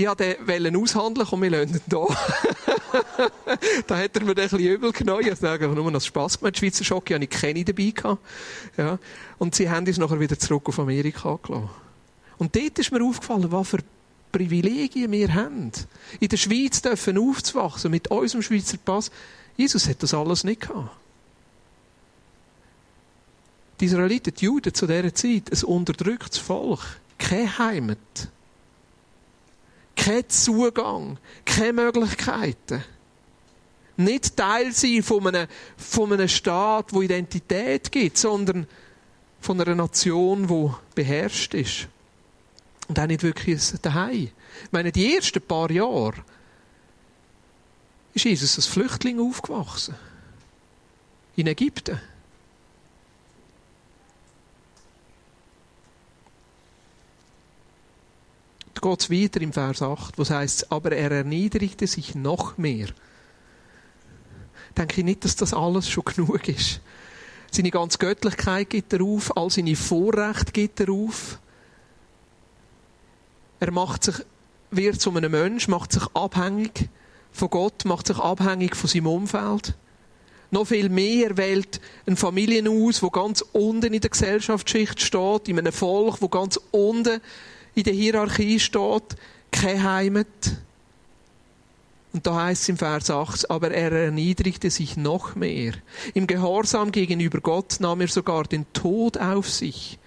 Ich 0.00 0.06
wollte 0.06 0.38
den 0.46 0.76
aushandeln, 0.76 1.26
komm, 1.28 1.42
wir 1.42 1.50
lassen 1.50 1.74
ihn 1.74 1.80
da. 1.86 2.06
da 3.86 3.98
hat 3.98 4.16
er 4.16 4.24
mir 4.24 4.30
ein 4.30 4.34
bisschen 4.34 4.58
übel 4.58 4.92
genommen. 4.92 5.26
Ich 5.26 5.42
habe 5.42 5.68
nur 5.68 5.90
noch 5.90 6.00
Spass 6.00 6.38
gemacht. 6.38 6.56
Schweizer 6.56 6.84
Schocke 6.84 7.14
hatte 7.14 7.24
ich 7.24 7.30
keine 7.30 7.62
dabei. 7.62 7.90
Gehabt. 7.90 8.18
Ja. 8.78 8.98
Und 9.36 9.54
sie 9.54 9.68
haben 9.68 9.86
uns 9.86 9.98
nachher 9.98 10.18
wieder 10.18 10.38
zurück 10.38 10.70
auf 10.70 10.78
Amerika 10.78 11.38
gelassen. 11.42 11.68
Und 12.38 12.56
dort 12.56 12.78
ist 12.78 12.90
mir 12.90 13.04
aufgefallen, 13.04 13.52
was 13.52 13.68
für 13.68 13.80
Privilegien 14.32 15.12
wir 15.12 15.34
haben. 15.34 15.70
In 16.18 16.28
der 16.30 16.38
Schweiz 16.38 16.80
dürfen 16.80 17.18
aufzuwachsen 17.18 17.90
mit 17.90 18.08
unserem 18.08 18.40
Schweizer 18.40 18.78
Pass. 18.78 19.10
Jesus 19.58 19.86
hat 19.86 20.02
das 20.02 20.14
alles 20.14 20.44
nicht 20.44 20.62
gehabt. 20.62 20.96
Die 23.80 23.84
Israeliten, 23.84 24.32
die 24.34 24.46
Juden 24.46 24.72
zu 24.72 24.86
dieser 24.86 25.14
Zeit, 25.14 25.52
ein 25.52 25.64
unterdrücktes 25.64 26.38
Volk, 26.38 26.80
keine 27.18 27.58
Heimat 27.58 27.98
kein 30.00 30.28
Zugang, 30.28 31.18
keine 31.44 31.74
Möglichkeiten. 31.74 32.82
Nicht 33.98 34.34
Teil 34.34 34.72
sein 34.72 35.02
von 35.02 35.26
einem, 35.26 35.46
von 35.76 36.10
einem 36.12 36.26
Staat, 36.26 36.94
wo 36.94 37.02
Identität 37.02 37.92
gibt, 37.92 38.16
sondern 38.16 38.66
von 39.42 39.60
einer 39.60 39.74
Nation, 39.74 40.48
wo 40.48 40.74
beherrscht 40.94 41.52
ist. 41.52 41.88
Und 42.88 42.98
auch 42.98 43.06
nicht 43.06 43.22
wirklich 43.22 43.60
daheim. 43.82 44.30
Ich 44.64 44.72
meine, 44.72 44.90
die 44.90 45.14
ersten 45.14 45.42
paar 45.42 45.70
Jahre 45.70 46.14
ist 48.14 48.24
Jesus 48.24 48.56
als 48.56 48.66
Flüchtling 48.66 49.20
aufgewachsen. 49.20 49.94
In 51.36 51.46
Ägypten. 51.46 52.00
Geht 58.80 59.00
es 59.00 59.10
weiter 59.10 59.40
im 59.40 59.52
Vers 59.52 59.82
8, 59.82 60.18
wo 60.18 60.22
es 60.22 60.30
heißt, 60.30 60.72
aber 60.72 60.92
er 60.92 61.10
erniedrigte 61.10 61.86
sich 61.86 62.14
noch 62.14 62.58
mehr. 62.58 62.88
Denke 64.76 65.00
ich 65.00 65.04
nicht, 65.04 65.24
dass 65.24 65.36
das 65.36 65.54
alles 65.54 65.88
schon 65.88 66.04
genug 66.04 66.48
ist. 66.48 66.80
Seine 67.50 67.70
ganze 67.70 67.98
Göttlichkeit 67.98 68.70
geht 68.70 68.92
er 68.92 69.02
auf, 69.02 69.36
all 69.36 69.50
seine 69.50 69.74
Vorrechte 69.74 70.52
geht 70.52 70.78
er 70.78 70.90
auf. 70.90 71.38
Er 73.58 73.72
macht 73.72 74.04
sich, 74.04 74.14
wird 74.70 75.00
zu 75.00 75.14
einem 75.14 75.32
Mensch, 75.32 75.66
macht 75.66 75.92
sich 75.92 76.04
abhängig 76.14 76.88
von 77.32 77.50
Gott, 77.50 77.84
macht 77.84 78.06
sich 78.06 78.18
abhängig 78.18 78.76
von 78.76 78.88
seinem 78.88 79.08
Umfeld. 79.08 79.74
Noch 80.52 80.66
viel 80.66 80.88
mehr 80.88 81.36
wählt 81.36 81.80
ein 82.06 82.16
Familien 82.16 82.68
aus, 82.68 83.02
wo 83.02 83.10
ganz 83.10 83.44
unten 83.52 83.94
in 83.94 84.00
der 84.00 84.10
Gesellschaftsschicht 84.10 85.00
steht, 85.00 85.48
in 85.48 85.58
einem 85.58 85.72
Volk, 85.72 86.20
wo 86.20 86.28
ganz 86.28 86.58
unten 86.72 87.20
in 87.80 87.84
der 87.84 87.94
Hierarchie 87.94 88.60
steht, 88.60 89.16
keine 89.50 89.82
Heimat. 89.82 90.26
Und 92.12 92.26
da 92.26 92.44
heißt 92.44 92.62
es 92.62 92.68
im 92.68 92.76
Vers 92.76 93.08
8, 93.08 93.50
aber 93.50 93.70
er 93.70 93.92
erniedrigte 93.92 94.70
sich 94.70 94.96
noch 94.96 95.34
mehr. 95.34 95.72
Im 96.12 96.26
Gehorsam 96.26 96.92
gegenüber 96.92 97.40
Gott 97.40 97.76
nahm 97.80 98.00
er 98.00 98.08
sogar 98.08 98.44
den 98.44 98.70
Tod 98.72 99.16
auf 99.16 99.48
sich. 99.48 99.98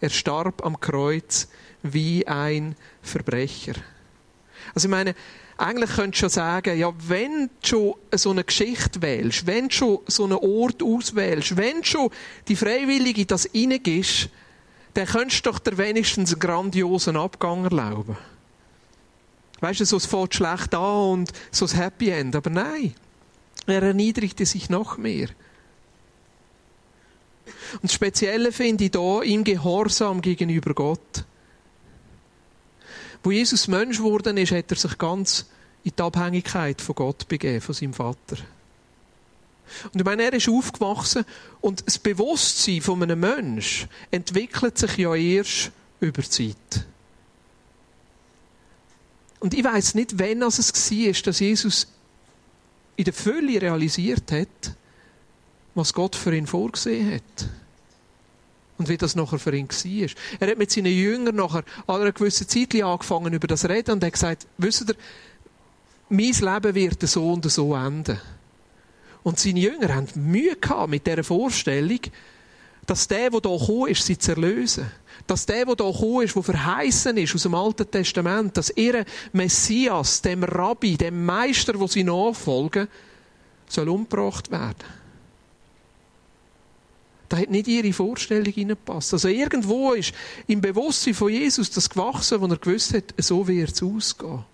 Er 0.00 0.10
starb 0.10 0.64
am 0.64 0.78
Kreuz 0.78 1.48
wie 1.82 2.26
ein 2.26 2.76
Verbrecher. 3.02 3.74
Also 4.74 4.86
ich 4.86 4.90
meine, 4.90 5.14
eigentlich 5.56 5.90
könntest 5.90 6.22
du 6.22 6.26
schon 6.26 6.30
sagen, 6.30 6.78
ja, 6.78 6.92
wenn 7.08 7.50
du 7.62 7.66
schon 7.66 7.94
so 8.12 8.30
eine 8.30 8.44
Geschichte 8.44 9.02
wählst, 9.02 9.46
wenn 9.46 9.68
du 9.68 9.74
schon 9.74 9.98
so 10.06 10.24
einen 10.24 10.34
Ort 10.34 10.82
auswählst, 10.82 11.56
wenn 11.56 11.78
du 11.78 11.84
schon 11.84 12.10
die 12.46 12.54
Freiwillige 12.54 13.26
das 13.26 13.48
reingibst, 13.52 14.28
dann 14.98 15.06
könntest 15.06 15.46
du 15.46 15.52
doch 15.52 15.60
dir 15.60 15.78
wenigstens 15.78 16.32
einen 16.32 16.40
grandiosen 16.40 17.16
Abgang 17.16 17.62
erlauben. 17.62 18.16
Weißt 19.60 19.78
du, 19.78 19.84
so 19.84 19.96
es 19.96 20.06
fängt 20.06 20.34
schlecht 20.34 20.74
an 20.74 21.10
und 21.10 21.32
so 21.52 21.66
ein 21.66 21.74
Happy 21.76 22.10
End. 22.10 22.34
Aber 22.34 22.50
nein, 22.50 22.94
er 23.68 23.80
erniedrigte 23.84 24.44
sich 24.44 24.70
noch 24.70 24.98
mehr. 24.98 25.28
Und 27.74 27.84
das 27.84 27.92
Spezielle 27.92 28.50
finde 28.50 28.86
ich 28.86 28.90
hier 28.92 29.22
im 29.22 29.44
Gehorsam 29.44 30.20
gegenüber 30.20 30.74
Gott. 30.74 31.24
Wo 33.22 33.30
Jesus 33.30 33.68
Mensch 33.68 33.98
geworden 33.98 34.36
ist, 34.36 34.50
hat 34.50 34.72
er 34.72 34.76
sich 34.76 34.98
ganz 34.98 35.46
in 35.84 35.92
die 35.96 36.02
Abhängigkeit 36.02 36.82
von 36.82 36.96
Gott 36.96 37.28
begeben, 37.28 37.60
von 37.60 37.74
seinem 37.74 37.94
Vater. 37.94 38.38
Und 39.92 40.00
ich 40.00 40.04
meine, 40.04 40.24
er 40.24 40.32
ist 40.32 40.48
aufgewachsen 40.48 41.24
und 41.60 41.86
das 41.86 41.98
Bewusstsein 41.98 42.80
von 42.80 43.02
einem 43.02 43.20
Menschen 43.20 43.88
entwickelt 44.10 44.78
sich 44.78 44.96
ja 44.98 45.14
erst 45.14 45.70
über 46.00 46.22
Zeit. 46.22 46.86
Und 49.40 49.54
ich 49.54 49.64
weiß 49.64 49.94
nicht, 49.94 50.18
wann 50.18 50.42
es 50.42 50.90
war, 50.90 51.22
dass 51.22 51.40
Jesus 51.40 51.86
in 52.96 53.04
der 53.04 53.14
Fülle 53.14 53.62
realisiert 53.62 54.32
hat, 54.32 54.74
was 55.74 55.92
Gott 55.92 56.16
für 56.16 56.34
ihn 56.34 56.46
vorgesehen 56.46 57.14
hat. 57.14 57.48
Und 58.78 58.88
wie 58.88 58.96
das 58.96 59.16
nachher 59.16 59.38
für 59.38 59.54
ihn 59.56 59.68
war. 59.68 60.08
Er 60.40 60.50
hat 60.50 60.58
mit 60.58 60.70
seinen 60.70 60.92
Jüngern 60.92 61.36
nachher 61.36 61.64
an 61.86 62.00
einer 62.00 62.12
gewissen 62.12 62.48
Zeit 62.48 62.74
angefangen, 62.82 63.32
über 63.32 63.46
das 63.46 63.60
zu 63.60 63.68
reden 63.68 63.92
und 63.92 64.04
hat 64.04 64.12
gesagt, 64.12 64.46
wisst 64.56 64.88
ihr, 64.88 64.94
mein 66.08 66.32
Leben 66.32 66.74
wird 66.74 67.08
so 67.08 67.32
und 67.32 67.50
so 67.50 67.74
enden. 67.74 68.20
Und 69.22 69.38
seine 69.38 69.60
Jünger 69.60 69.94
haben 69.94 70.08
Mühe 70.14 70.56
gehabt 70.56 70.90
mit 70.90 71.06
dieser 71.06 71.24
Vorstellung, 71.24 72.00
dass 72.86 73.06
der, 73.06 73.30
der 73.30 73.40
hier 73.40 73.58
gekommen 73.58 73.88
ist, 73.88 74.06
sie 74.06 74.16
zu 74.16 74.32
erlösen. 74.32 74.90
Dass 75.26 75.44
der, 75.44 75.66
der 75.66 75.76
hier 75.76 75.92
gekommen 75.92 76.22
ist, 76.24 76.36
der 76.36 76.42
verheißen 76.42 77.16
ist 77.18 77.34
aus 77.34 77.42
dem 77.42 77.54
Alten 77.54 77.90
Testament, 77.90 78.56
dass 78.56 78.72
ihr 78.74 79.04
Messias, 79.32 80.22
dem 80.22 80.42
Rabbi, 80.42 80.96
dem 80.96 81.26
Meister, 81.26 81.78
wo 81.78 81.86
sie 81.86 82.04
nachfolgen, 82.04 82.88
soll 83.68 83.88
umgebracht 83.88 84.50
werden. 84.50 84.98
Da 87.28 87.36
hat 87.36 87.50
nicht 87.50 87.68
ihre 87.68 87.92
Vorstellung 87.92 88.52
hineingepasst. 88.52 89.12
Also 89.12 89.28
irgendwo 89.28 89.92
ist 89.92 90.14
im 90.46 90.62
Bewusstsein 90.62 91.12
von 91.12 91.30
Jesus 91.30 91.70
das 91.70 91.90
gewachsen, 91.90 92.40
wo 92.40 92.46
er 92.46 92.56
gewusst 92.56 92.94
hat, 92.94 93.12
so 93.18 93.46
wird 93.46 93.72
es 93.72 93.82
ausgehen. 93.82 94.44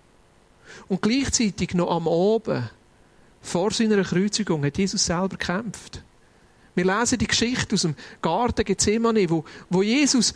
Und 0.89 1.01
gleichzeitig 1.01 1.73
noch 1.73 1.89
am 1.89 2.09
Abend 2.09 2.69
vor 3.45 3.71
seiner 3.71 4.03
Kreuzigung 4.03 4.65
hat 4.65 4.77
Jesus 4.77 5.05
selber 5.05 5.37
gekämpft. 5.37 6.01
Wir 6.73 6.85
lesen 6.85 7.19
die 7.19 7.27
Geschichte 7.27 7.75
aus 7.75 7.83
dem 7.83 7.95
Garten 8.21 8.65
Gethsemane, 8.65 9.29
wo, 9.29 9.45
wo 9.69 9.81
Jesus 9.81 10.33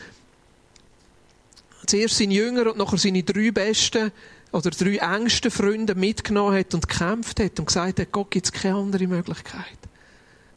zuerst 1.85 2.17
seine 2.17 2.33
Jünger 2.33 2.67
und 2.67 2.77
nachher 2.77 2.97
seine 2.97 3.23
drei 3.23 3.51
besten 3.51 4.11
oder 4.51 4.69
drei 4.69 4.97
engsten 4.97 5.51
Freunde 5.51 5.95
mitgenommen 5.95 6.57
hat 6.57 6.73
und 6.73 6.87
gekämpft 6.87 7.39
hat 7.39 7.59
und 7.59 7.65
gesagt 7.65 7.99
hat, 7.99 8.11
Gott 8.11 8.31
gibt 8.31 8.45
es 8.45 8.51
keine 8.51 8.75
andere 8.75 9.07
Möglichkeit. 9.07 9.77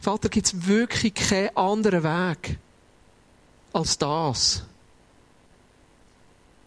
Vater, 0.00 0.28
gibt 0.28 0.46
es 0.46 0.66
wirklich 0.66 1.14
keinen 1.14 1.56
anderen 1.56 2.02
Weg 2.02 2.58
als 3.72 3.98
das. 3.98 4.64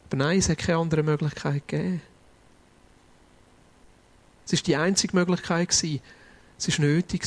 Aber 0.07 0.17
nein, 0.17 0.39
es 0.39 0.49
hat 0.49 0.59
keine 0.59 0.79
andere 0.79 1.03
Möglichkeit 1.03 1.67
gegeben. 1.67 2.01
Es 4.45 4.53
war 4.53 4.63
die 4.63 4.75
einzige 4.75 5.15
Möglichkeit. 5.15 5.69
Es 5.71 5.83
war 5.83 6.85
nötig. 6.85 7.23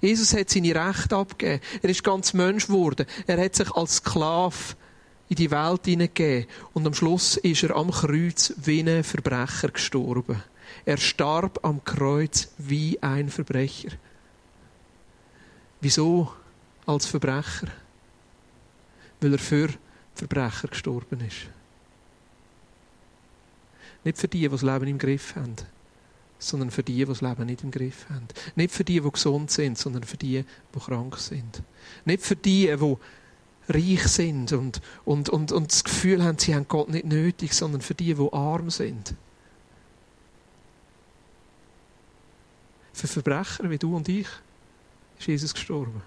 Jesus 0.00 0.34
hat 0.34 0.50
seine 0.50 0.74
Rechte 0.74 1.16
abgegeben. 1.16 1.62
Er 1.82 1.90
ist 1.90 2.04
ganz 2.04 2.32
Mensch 2.32 2.66
geworden. 2.66 3.06
Er 3.26 3.42
hat 3.42 3.54
sich 3.54 3.70
als 3.72 3.96
Sklave 3.96 4.76
in 5.28 5.36
die 5.36 5.50
Welt 5.50 5.84
hineingegeben. 5.84 6.48
Und 6.72 6.86
am 6.86 6.94
Schluss 6.94 7.36
ist 7.36 7.62
er 7.62 7.76
am 7.76 7.90
Kreuz 7.90 8.54
wie 8.56 8.82
ein 8.82 9.04
Verbrecher 9.04 9.68
gestorben. 9.68 10.42
Er 10.84 10.96
starb 10.96 11.60
am 11.62 11.84
Kreuz 11.84 12.48
wie 12.58 13.02
ein 13.02 13.28
Verbrecher. 13.28 13.90
Wieso 15.80 16.32
als 16.86 17.06
Verbrecher? 17.06 17.68
Weil 19.20 19.32
er 19.32 19.38
für 19.38 19.68
Verbrecher 20.14 20.68
gestorben 20.68 21.20
ist. 21.20 21.46
Nicht 24.04 24.18
für 24.18 24.28
die, 24.28 24.40
die 24.40 24.48
das 24.48 24.62
Leben 24.62 24.86
im 24.86 24.98
Griff 24.98 25.34
haben, 25.34 25.56
sondern 26.38 26.70
für 26.70 26.82
die, 26.82 26.96
die 26.96 27.04
das 27.04 27.22
Leben 27.22 27.46
nicht 27.46 27.62
im 27.62 27.70
Griff 27.70 28.06
haben. 28.10 28.28
Nicht 28.54 28.72
für 28.72 28.84
die, 28.84 29.00
die 29.00 29.10
gesund 29.10 29.50
sind, 29.50 29.78
sondern 29.78 30.04
für 30.04 30.16
die, 30.16 30.44
die 30.74 30.78
krank 30.78 31.16
sind. 31.18 31.62
Nicht 32.04 32.22
für 32.22 32.36
die, 32.36 32.74
die 32.76 32.96
reich 33.68 34.06
sind 34.08 34.52
und, 34.52 34.82
und, 35.04 35.30
und, 35.30 35.52
und 35.52 35.72
das 35.72 35.84
Gefühl 35.84 36.22
haben, 36.22 36.38
sie 36.38 36.54
haben 36.54 36.68
Gott 36.68 36.90
nicht 36.90 37.06
nötig, 37.06 37.54
sondern 37.54 37.80
für 37.80 37.94
die, 37.94 38.14
die 38.14 38.32
arm 38.32 38.70
sind. 38.70 39.14
Für 42.92 43.08
Verbrecher 43.08 43.68
wie 43.70 43.78
du 43.78 43.96
und 43.96 44.08
ich 44.08 44.28
ist 45.18 45.26
Jesus 45.26 45.54
gestorben. 45.54 46.02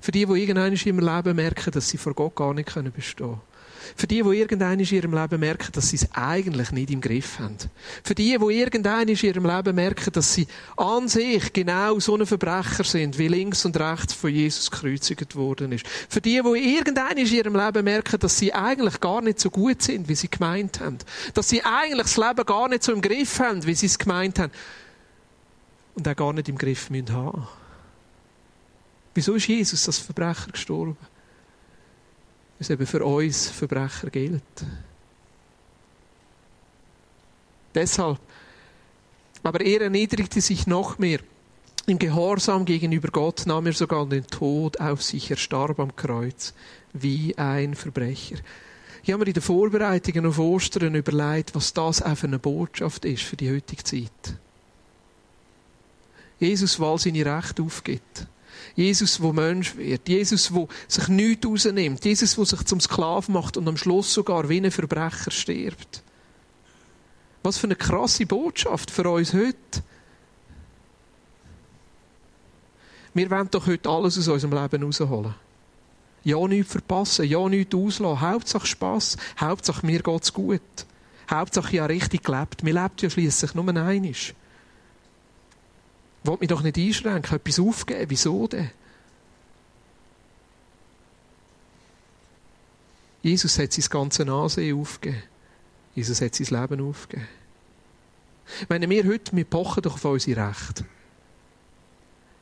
Für 0.00 0.12
die, 0.12 0.26
die 0.26 0.32
irgendwann 0.32 0.72
in 0.72 0.78
ihrem 0.78 0.98
Leben 1.00 1.36
merken, 1.36 1.70
dass 1.70 1.88
sie 1.88 1.96
vor 1.96 2.14
Gott 2.14 2.36
gar 2.36 2.52
nicht 2.52 2.66
bestehen 2.94 3.16
können. 3.16 3.47
Für 3.96 4.06
die, 4.06 4.22
die 4.22 4.28
irgendwann 4.28 4.80
in 4.80 4.86
ihrem 4.86 5.14
Leben 5.14 5.40
merken, 5.40 5.72
dass 5.72 5.90
sie 5.90 5.96
es 5.96 6.12
eigentlich 6.12 6.72
nicht 6.72 6.90
im 6.90 7.00
Griff 7.00 7.38
haben. 7.38 7.56
Für 8.02 8.14
die, 8.14 8.36
die 8.38 8.58
irgendwann 8.58 9.08
in 9.08 9.16
ihrem 9.16 9.46
Leben 9.46 9.74
merken, 9.74 10.12
dass 10.12 10.34
sie 10.34 10.46
an 10.76 11.08
sich 11.08 11.52
genau 11.52 11.98
so 12.00 12.16
ein 12.16 12.26
Verbrecher 12.26 12.84
sind, 12.84 13.18
wie 13.18 13.28
links 13.28 13.64
und 13.64 13.78
rechts 13.78 14.14
von 14.14 14.30
Jesus 14.30 14.70
gekreuzigt 14.70 15.36
worden 15.36 15.72
ist. 15.72 15.86
Für 16.08 16.20
die, 16.20 16.40
die 16.42 16.76
irgendwann 16.76 17.16
in 17.16 17.26
ihrem 17.26 17.56
Leben 17.56 17.84
merken, 17.84 18.18
dass 18.18 18.38
sie 18.38 18.52
eigentlich 18.52 19.00
gar 19.00 19.20
nicht 19.20 19.40
so 19.40 19.50
gut 19.50 19.82
sind, 19.82 20.08
wie 20.08 20.14
sie 20.14 20.30
gemeint 20.30 20.80
haben. 20.80 20.98
Dass 21.34 21.48
sie 21.48 21.62
eigentlich 21.62 22.14
das 22.14 22.16
Leben 22.16 22.44
gar 22.46 22.68
nicht 22.68 22.82
so 22.82 22.92
im 22.92 23.00
Griff 23.00 23.40
haben, 23.40 23.64
wie 23.64 23.74
sie 23.74 23.86
es 23.86 23.98
gemeint 23.98 24.38
haben. 24.38 24.52
Und 25.94 26.06
auch 26.06 26.16
gar 26.16 26.32
nicht 26.32 26.48
im 26.48 26.58
Griff 26.58 26.90
müssen 26.90 27.12
haben. 27.12 27.48
Wieso 29.14 29.34
ist 29.34 29.48
Jesus 29.48 29.86
als 29.88 29.98
Verbrecher 29.98 30.52
gestorben? 30.52 30.96
Es 32.58 32.70
eben 32.70 32.86
für 32.86 33.04
uns 33.04 33.48
Verbrecher 33.48 34.10
gilt. 34.10 34.42
Deshalb, 37.74 38.18
aber 39.42 39.60
er 39.60 39.82
erniedrigte 39.82 40.40
sich 40.40 40.66
noch 40.66 40.98
mehr. 40.98 41.20
Im 41.86 41.98
Gehorsam 41.98 42.64
gegenüber 42.64 43.08
Gott 43.08 43.46
nahm 43.46 43.66
er 43.66 43.72
sogar 43.72 44.06
den 44.06 44.26
Tod 44.26 44.78
auf 44.78 45.02
sich. 45.02 45.30
Er 45.30 45.36
starb 45.36 45.80
am 45.80 45.96
Kreuz 45.96 46.52
wie 46.92 47.36
ein 47.38 47.74
Verbrecher. 47.74 48.36
Ich 49.02 49.10
habe 49.10 49.20
mir 49.20 49.28
in 49.28 49.34
den 49.34 49.42
Vorbereitungen 49.42 50.26
auf 50.26 50.38
Ostern 50.38 50.94
überlegt, 50.94 51.54
was 51.54 51.72
das 51.72 52.02
für 52.14 52.26
eine 52.26 52.38
Botschaft 52.38 53.06
ist 53.06 53.22
für 53.22 53.36
die 53.36 53.50
heutige 53.50 53.82
Zeit. 53.82 54.36
Jesus, 56.38 56.78
weil 56.78 56.98
seine 56.98 57.24
Rechte 57.24 57.62
aufgibt. 57.62 58.26
Jesus, 58.74 59.20
wo 59.20 59.32
Mensch 59.32 59.76
wird. 59.76 60.08
Jesus, 60.08 60.52
wo 60.52 60.68
sich 60.86 61.08
nichts 61.08 61.46
rausnimmt. 61.46 62.04
Jesus, 62.04 62.38
wo 62.38 62.44
sich 62.44 62.64
zum 62.64 62.80
Sklaven 62.80 63.34
macht 63.34 63.56
und 63.56 63.68
am 63.68 63.76
Schluss 63.76 64.12
sogar 64.12 64.48
wie 64.48 64.60
ein 64.60 64.70
Verbrecher 64.70 65.30
stirbt. 65.30 66.02
Was 67.42 67.58
für 67.58 67.66
eine 67.66 67.76
krasse 67.76 68.26
Botschaft 68.26 68.90
für 68.90 69.08
uns 69.10 69.32
heute. 69.32 69.82
Wir 73.14 73.30
wollen 73.30 73.48
doch 73.50 73.66
heute 73.66 73.88
alles 73.88 74.18
aus 74.18 74.28
unserem 74.28 74.60
Leben 74.60 74.82
rausholen. 74.82 75.34
Ja, 76.24 76.46
nichts 76.46 76.72
verpassen, 76.72 77.26
ja, 77.26 77.48
nichts 77.48 77.74
auslassen. 77.74 78.20
Hauptsache 78.20 78.66
Spass, 78.66 79.16
Hauptsache 79.40 79.86
mir 79.86 80.02
geht's 80.02 80.32
gut. 80.32 80.60
Hauptsache 81.30 81.76
ja 81.76 81.86
richtig 81.86 82.24
gelebt. 82.24 82.64
Wir 82.64 82.74
leben 82.74 82.94
ja 83.00 83.10
schließlich 83.10 83.54
nur 83.54 83.68
einmal. 83.68 84.12
Ich 86.28 86.32
will 86.32 86.40
mich 86.40 86.48
doch 86.50 86.62
nicht 86.62 86.76
einschränken, 86.76 87.36
etwas 87.36 87.58
aufgeben. 87.58 88.04
Wieso 88.10 88.46
denn? 88.46 88.70
Jesus 93.22 93.58
hat 93.58 93.72
sein 93.72 93.86
ganzes 93.88 94.28
Ansehen 94.28 94.78
aufgegeben. 94.78 95.22
Jesus 95.94 96.20
hat 96.20 96.34
sein 96.34 96.60
Leben 96.60 96.86
aufgegeben. 96.86 97.28
Wenn 98.68 98.90
wir 98.90 99.06
heute, 99.06 99.34
wir 99.34 99.44
pochen 99.46 99.82
doch 99.82 99.94
auf 99.94 100.04
unsere 100.04 100.46
Rechte. 100.46 100.84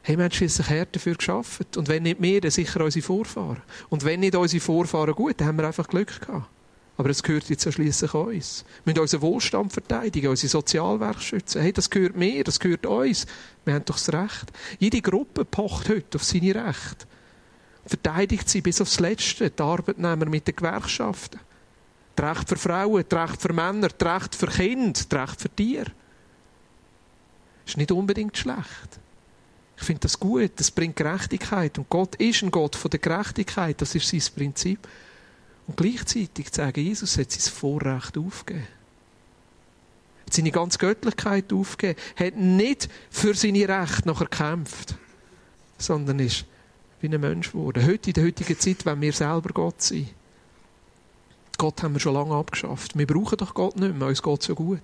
Hey, 0.03 0.17
wir 0.17 0.25
haben 0.25 0.33
schließlich 0.33 0.69
hart 0.69 0.97
dafür 0.97 1.15
geschafft. 1.15 1.77
Und 1.77 1.87
wenn 1.87 2.03
nicht 2.03 2.21
wir, 2.21 2.41
dann 2.41 2.51
sicher 2.51 2.85
unsere 2.85 3.07
Vorfahren. 3.07 3.63
Und 3.89 4.05
wenn 4.05 4.19
nicht 4.19 4.35
unsere 4.35 4.61
Vorfahren 4.61 5.15
gut, 5.15 5.41
dann 5.41 5.47
haben 5.47 5.59
wir 5.59 5.67
einfach 5.69 5.87
Glück 5.87 6.21
gehabt. 6.23 6.49
Aber 6.99 7.11
es 7.11 7.23
gehört 7.23 7.49
jetzt 7.51 7.65
ja 7.65 7.73
schliesslich 7.73 8.15
uns. 8.15 8.65
Wir 8.85 8.93
müssen 8.93 9.03
unseren 9.03 9.23
Wohlstand 9.23 9.73
verteidigen, 9.73 10.29
unsere 10.29 10.49
Sozialwerke 10.49 11.21
schützen. 11.21 11.61
Hey, 11.61 11.73
das 11.73 11.91
gehört 11.91 12.17
mir, 12.17 12.43
das 12.43 12.59
gehört 12.59 12.87
uns. 12.87 13.27
Wir 13.65 13.75
haben 13.75 13.85
doch 13.85 13.99
das 13.99 14.13
Recht. 14.13 14.53
Jede 14.79 15.03
Gruppe 15.03 15.45
pocht 15.45 15.91
heute 15.91 16.17
auf 16.17 16.25
seine 16.25 16.55
Rechte. 16.55 17.07
Verteidigt 17.85 18.49
sie 18.49 18.63
bis 18.63 18.81
aufs 18.81 18.99
Letzte, 18.99 19.51
die 19.51 19.63
Arbeitnehmer 19.63 20.27
mit 20.27 20.49
den 20.49 20.57
Gewerkschaften. 20.57 21.39
Die 22.19 22.23
Recht 22.23 22.49
für 22.49 22.57
Frauen, 22.57 23.05
die 23.11 23.15
Recht 23.15 23.43
für 23.43 23.53
Männer, 23.53 23.89
die 23.89 24.05
Recht 24.05 24.35
für 24.35 24.47
Kinder, 24.47 25.01
die 25.11 25.15
Recht 25.15 25.41
für 25.41 25.51
Tiere. 25.51 25.93
Das 27.65 27.73
ist 27.73 27.77
nicht 27.77 27.93
unbedingt 27.93 28.37
schlecht. 28.39 29.01
Ich 29.77 29.85
finde 29.85 30.01
das 30.01 30.19
gut, 30.19 30.53
das 30.57 30.71
bringt 30.71 30.97
Gerechtigkeit. 30.97 31.77
Und 31.79 31.91
Gott 31.91 32.15
ist 32.15 32.43
ein 32.43 32.51
Gott 32.51 32.75
von 32.75 32.91
der 32.91 33.01
Gerechtigkeit, 33.01 33.81
das 33.83 33.95
ist 33.95 34.09
sein 34.09 34.23
Prinzip. 34.35 34.89
Und 35.67 35.77
gleichzeitig 35.77 36.53
zu 36.53 36.61
sagen, 36.61 36.81
Jesus 36.81 37.19
hat 37.19 37.31
sein 37.33 37.53
Vorrecht 37.53 38.17
aufgegeben. 38.17 38.67
Hat 40.27 40.35
seine 40.35 40.51
ganze 40.51 40.79
Göttlichkeit 40.79 41.53
aufgegeben. 41.53 41.99
Hat 42.17 42.37
nicht 42.37 42.89
für 43.11 43.35
seine 43.35 43.69
Rechte 43.69 44.07
nachher 44.07 44.27
gekämpft. 44.27 44.95
Sondern 45.79 46.19
ist 46.21 46.45
wie 47.01 47.09
ein 47.09 47.21
Mensch 47.21 47.53
geworden. 47.53 47.85
Heute, 47.87 48.11
in 48.11 48.15
der 48.15 48.25
heutigen 48.25 48.59
Zeit, 48.59 48.87
wenn 48.87 49.01
wir 49.01 49.13
selber 49.13 49.51
Gott 49.53 49.83
sind. 49.83 50.09
Gott 51.59 51.83
haben 51.83 51.95
wir 51.95 52.01
schon 52.01 52.15
lange 52.15 52.35
abgeschafft. 52.35 52.97
Wir 52.97 53.07
brauchen 53.07 53.39
doch 53.39 53.55
Gott 53.55 53.77
nicht 53.77 53.97
mehr. 53.97 54.09
Uns 54.09 54.23
geht 54.23 54.43
so 54.43 54.55
gut. 54.55 54.81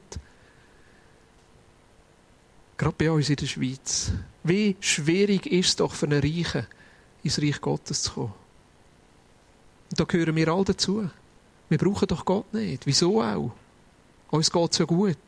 Gerade 2.77 2.95
bei 2.97 3.11
uns 3.11 3.31
in 3.31 3.37
der 3.37 3.47
Schweiz. 3.47 4.13
Wie 4.43 4.77
schwierig 4.81 5.47
ist 5.47 5.69
es 5.69 5.77
doch 5.77 5.95
für 5.95 6.07
einen 6.07 6.21
Reichen, 6.21 6.67
ins 7.23 7.41
Reich 7.41 7.61
Gottes 7.61 8.03
zu 8.03 8.13
kommen. 8.13 8.42
Und 9.93 10.01
da 10.01 10.05
gehören 10.05 10.35
wir 10.35 10.49
alle 10.49 10.65
dazu. 10.65 11.09
Wir 11.69 11.77
brauchen 11.77 12.09
doch 12.09 12.25
Gott 12.25 12.53
nicht. 12.55 12.87
Wieso 12.87 13.23
auch? 13.23 13.53
Uns 14.31 14.51
geht 14.51 14.73
so 14.73 14.87
gut. 14.87 15.19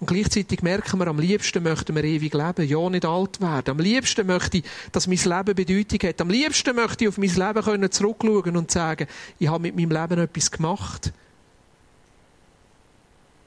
Und 0.00 0.08
gleichzeitig 0.08 0.62
merken 0.62 0.98
wir, 0.98 1.06
am 1.06 1.20
liebsten 1.20 1.62
möchten 1.62 1.94
wir 1.94 2.02
ewig 2.02 2.34
leben, 2.34 2.68
ja 2.68 2.90
nicht 2.90 3.04
alt 3.04 3.40
werden. 3.40 3.70
Am 3.70 3.78
liebsten 3.78 4.26
möchte 4.26 4.58
ich, 4.58 4.64
dass 4.90 5.06
mein 5.06 5.18
Leben 5.18 5.54
Bedeutung 5.54 6.08
hat. 6.08 6.20
Am 6.20 6.30
liebsten 6.30 6.74
möchte 6.74 7.04
ich 7.04 7.08
auf 7.08 7.16
mein 7.18 7.32
Leben 7.32 7.62
können 7.62 7.90
zurückschauen 7.92 8.56
und 8.56 8.72
sagen, 8.72 9.06
ich 9.38 9.46
habe 9.46 9.62
mit 9.62 9.76
meinem 9.76 9.92
Leben 9.92 10.20
etwas 10.20 10.50
gemacht. 10.50 11.12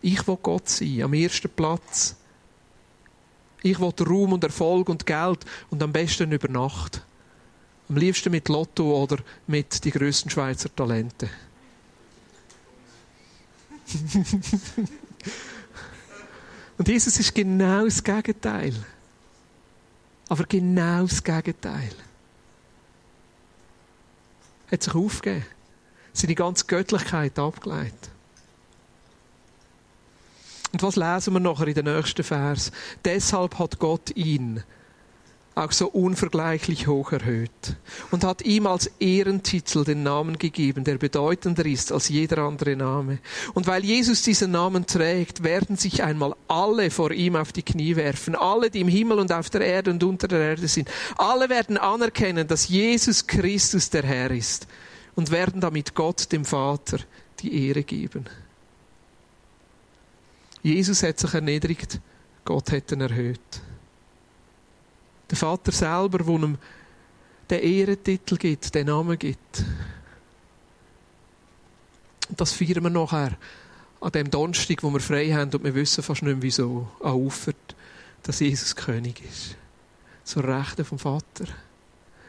Ich 0.02 0.26
will 0.26 0.38
Gott 0.42 0.70
sein, 0.70 1.02
am 1.02 1.14
ersten 1.14 1.50
Platz. 1.50 2.16
Ich 3.62 3.78
will 3.82 3.94
Ruhm 4.08 4.32
und 4.32 4.44
Erfolg 4.46 4.88
und 4.88 5.06
Geld 5.06 5.46
und 5.70 5.84
am 5.84 5.92
besten 5.92 6.32
über 6.32 6.48
Nacht. 6.48 7.02
Am 7.90 7.96
liebsten 7.96 8.32
mit 8.32 8.50
Lotto 8.50 9.02
oder 9.02 9.18
mit 9.48 9.84
die 9.84 9.92
größten 9.92 10.30
Schweizer 10.30 10.74
Talente. 10.76 11.30
Und 16.78 16.88
Jesus 16.88 17.18
ist 17.20 17.34
genau 17.34 17.86
das 17.86 18.04
Gegenteil. 18.04 18.74
Aber 20.30 20.44
genau 20.44 21.08
das 21.08 21.24
Gegenteil. 21.24 21.92
Er 24.68 24.74
hat 24.74 24.84
sich 24.84 24.94
aufgegeben. 24.94 25.46
Seine 26.14 26.36
ganze 26.36 26.66
Göttlichkeit 26.66 27.40
abgelegt. 27.40 28.10
Und 30.74 30.84
was 30.84 30.96
lesen 30.98 31.34
wir 31.34 31.40
nachher 31.40 31.68
in 31.68 31.76
den 31.76 31.86
nächsten 31.86 32.24
Vers? 32.24 32.72
Deshalb 33.06 33.58
hat 33.58 33.80
Gott 33.80 34.16
ihn 34.16 34.64
auch 35.58 35.72
so 35.72 35.88
unvergleichlich 35.88 36.88
hoch 36.88 37.12
erhöht 37.12 37.76
und 38.12 38.24
hat 38.24 38.44
ihm 38.44 38.68
als 38.68 38.92
Ehrentitel 39.00 39.84
den 39.84 40.04
Namen 40.04 40.38
gegeben, 40.38 40.84
der 40.84 40.98
bedeutender 40.98 41.66
ist 41.66 41.92
als 41.92 42.10
jeder 42.10 42.40
andere 42.40 42.76
Name. 42.76 43.20
Und 43.54 43.66
weil 43.66 43.84
Jesus 43.84 44.22
diesen 44.22 44.52
Namen 44.52 44.86
trägt, 44.86 45.44
werden 45.44 45.76
sich 45.76 46.04
einmal 46.04 46.36
alle 46.48 46.92
vor 46.92 47.12
ihm 47.12 47.36
auf 47.36 47.52
die 47.52 47.64
Knie 47.64 47.96
werfen, 47.96 48.36
alle, 48.36 48.70
die 48.70 48.82
im 48.82 48.88
Himmel 48.88 49.20
und 49.20 49.32
auf 49.32 49.50
der 49.50 49.62
Erde 49.62 49.92
und 49.92 50.04
unter 50.04 50.28
der 50.28 50.40
Erde 50.42 50.68
sind. 50.68 50.90
Alle 51.18 51.50
werden 51.50 51.78
anerkennen, 51.78 52.48
dass 52.48 52.68
Jesus 52.68 53.26
Christus 53.26 53.90
der 53.90 54.04
Herr 54.04 54.32
ist 54.32 54.68
und 55.16 55.32
werden 55.32 55.60
damit 55.60 55.96
Gott, 55.96 56.32
dem 56.32 56.46
Vater, 56.46 57.00
die 57.40 57.68
Ehre 57.68 57.84
geben. 57.84 58.26
Jesus 60.62 61.02
hat 61.02 61.20
sich 61.20 61.34
erniedrigt, 61.34 62.00
Gott 62.46 62.72
hat 62.72 62.92
ihn 62.92 63.02
erhöht. 63.02 63.62
Der 65.30 65.38
Vater 65.38 65.72
selber, 65.72 66.20
der 66.20 66.36
ihm 66.36 66.58
den 67.50 67.62
Ehrentitel 67.62 68.38
gibt, 68.38 68.74
den 68.74 68.88
Namen 68.88 69.18
gibt. 69.18 69.64
Und 72.30 72.40
das 72.40 72.54
feiern 72.54 72.84
wir 72.84 72.90
nachher 72.90 73.38
an 74.00 74.12
dem 74.12 74.30
Donnerstag, 74.30 74.84
wo 74.84 74.92
wir 74.92 75.00
frei 75.00 75.32
haben 75.32 75.52
und 75.54 75.64
wir 75.64 75.76
wissen 75.76 76.04
fast 76.04 76.22
nicht 76.22 76.34
mehr 76.34 76.42
wieso, 76.42 76.90
auffert, 77.00 77.76
dass 78.24 78.40
Jesus 78.40 78.76
König 78.76 79.22
ist. 79.24 79.56
Zur 80.24 80.44
Rechten 80.44 80.86
vom 80.86 81.00
Vater. 81.00 81.46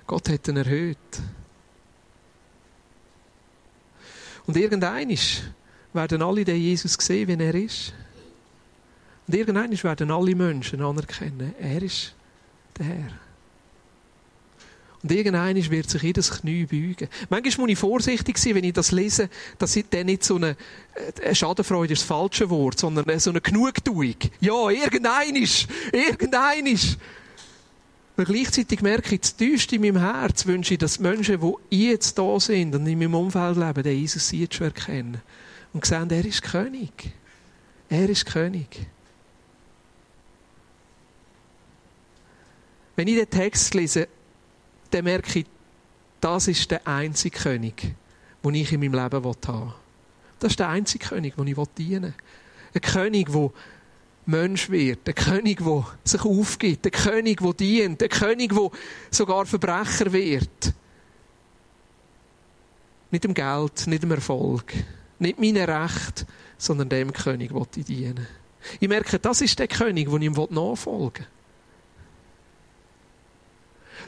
Gott 0.07 0.29
hat 0.29 0.49
ihn 0.49 0.57
erhöht. 0.57 0.97
Und 4.47 4.57
irgendeinisch 4.57 5.43
werden 5.93 6.23
alle 6.23 6.45
den 6.45 6.57
Jesus 6.57 6.95
sehen, 6.95 7.29
wie 7.29 7.45
er 7.45 7.55
ist. 7.55 7.93
Und 9.27 9.35
irgendeinisch 9.35 9.85
werden 9.85 10.11
alle 10.11 10.35
Menschen 10.35 10.81
anerkennen, 10.81 11.55
er 11.59 11.83
ist 11.83 12.15
der 12.79 12.87
Herr. 12.87 13.11
Und 15.03 15.13
irgendwann 15.13 15.71
wird 15.71 15.89
sich 15.89 16.03
jedes 16.03 16.31
Knie 16.31 16.67
beugen. 16.67 17.09
Manchmal 17.31 17.67
muss 17.67 17.73
ich 17.73 17.79
vorsichtig 17.79 18.37
sein, 18.37 18.57
wenn 18.57 18.65
ich 18.65 18.73
das 18.73 18.91
lese, 18.91 19.29
dass 19.57 19.77
ich 19.77 19.87
dann 19.89 20.07
nicht 20.07 20.25
so 20.25 20.37
eine, 20.37 20.57
eine 21.25 21.35
Schadenfreude 21.35 21.93
ist 21.93 22.03
das 22.03 22.09
falsche 22.09 22.51
Wort, 22.51 22.81
sondern 22.81 23.19
so 23.21 23.31
eine 23.31 23.41
Genugtuung. 23.41 24.17
Ja, 24.41 24.71
irgendwann 24.71 25.37
ist. 25.37 25.69
Und 28.17 28.25
gleichzeitig 28.25 28.83
merke 28.83 29.15
ich, 29.15 29.21
das 29.21 29.37
tiefste 29.37 29.77
in 29.77 29.83
meinem 29.83 29.99
Herz 29.99 30.45
wünsche 30.45 30.75
ich, 30.75 30.81
dass 30.81 30.99
Menschen, 30.99 31.41
die 31.71 31.91
jetzt 31.91 32.19
da 32.19 32.41
sind 32.41 32.75
und 32.75 32.85
in 32.85 32.99
meinem 32.99 33.15
Umfeld 33.15 33.57
leben, 33.57 33.83
den 33.85 33.99
Jesus 33.99 34.33
jetzt 34.33 34.57
schon 34.57 34.67
erkennen. 34.67 35.21
Und 35.73 35.85
sehen, 35.85 36.11
er 36.11 36.25
ist 36.25 36.43
König. 36.43 37.13
Er 37.89 38.09
ist 38.09 38.27
König. 38.27 38.89
Wenn 42.99 43.07
ich 43.07 43.15
den 43.15 43.31
Text 43.31 43.75
lese, 43.75 44.09
dann 44.91 45.05
merke 45.05 45.39
ich, 45.39 45.47
das 46.21 46.49
ist 46.49 46.69
der 46.69 46.85
einzige 46.85 47.39
König, 47.39 47.95
den 48.43 48.55
ich 48.57 48.73
in 48.73 48.81
meinem 48.81 48.95
Leben 48.95 49.25
haben 49.25 49.25
will. 49.25 49.73
Das 50.41 50.51
ist 50.51 50.59
der 50.59 50.69
einzige 50.69 51.07
König, 51.07 51.37
den 51.37 51.47
ich 51.47 51.57
dienen 51.79 52.03
will. 52.03 52.15
Ein 52.75 52.81
König, 52.81 53.31
der 53.31 53.53
Mensch 54.27 54.69
wird. 54.69 55.09
Ein 55.09 55.15
König, 55.15 55.59
der 55.65 55.87
sich 56.03 56.25
aufgibt. 56.25 56.87
Ein 56.87 56.91
König, 56.91 57.41
der 57.41 57.53
dient. 57.53 58.03
Ein 58.03 58.09
König, 58.09 58.53
der 58.53 58.71
sogar 59.13 59.47
Verbrecher 59.47 60.13
wird. 60.13 60.73
Nicht 63.13 63.23
dem 63.23 63.33
Geld, 63.33 63.87
nicht 63.87 64.03
dem 64.03 64.11
Erfolg, 64.11 64.75
nicht 65.21 65.39
meinem 65.39 65.71
Recht, 65.71 66.27
sondern 66.59 66.89
dem 66.89 67.13
König, 67.13 67.53
den 67.53 67.67
ich 67.77 67.85
dienen 67.85 68.27
Ich 68.81 68.89
merke, 68.89 69.21
das 69.21 69.41
ist 69.41 69.57
der 69.57 69.69
König, 69.69 70.11
den 70.11 70.23
ich 70.23 70.37
ihm 70.37 70.49
nachfolgen 70.51 71.27
will. 71.27 71.38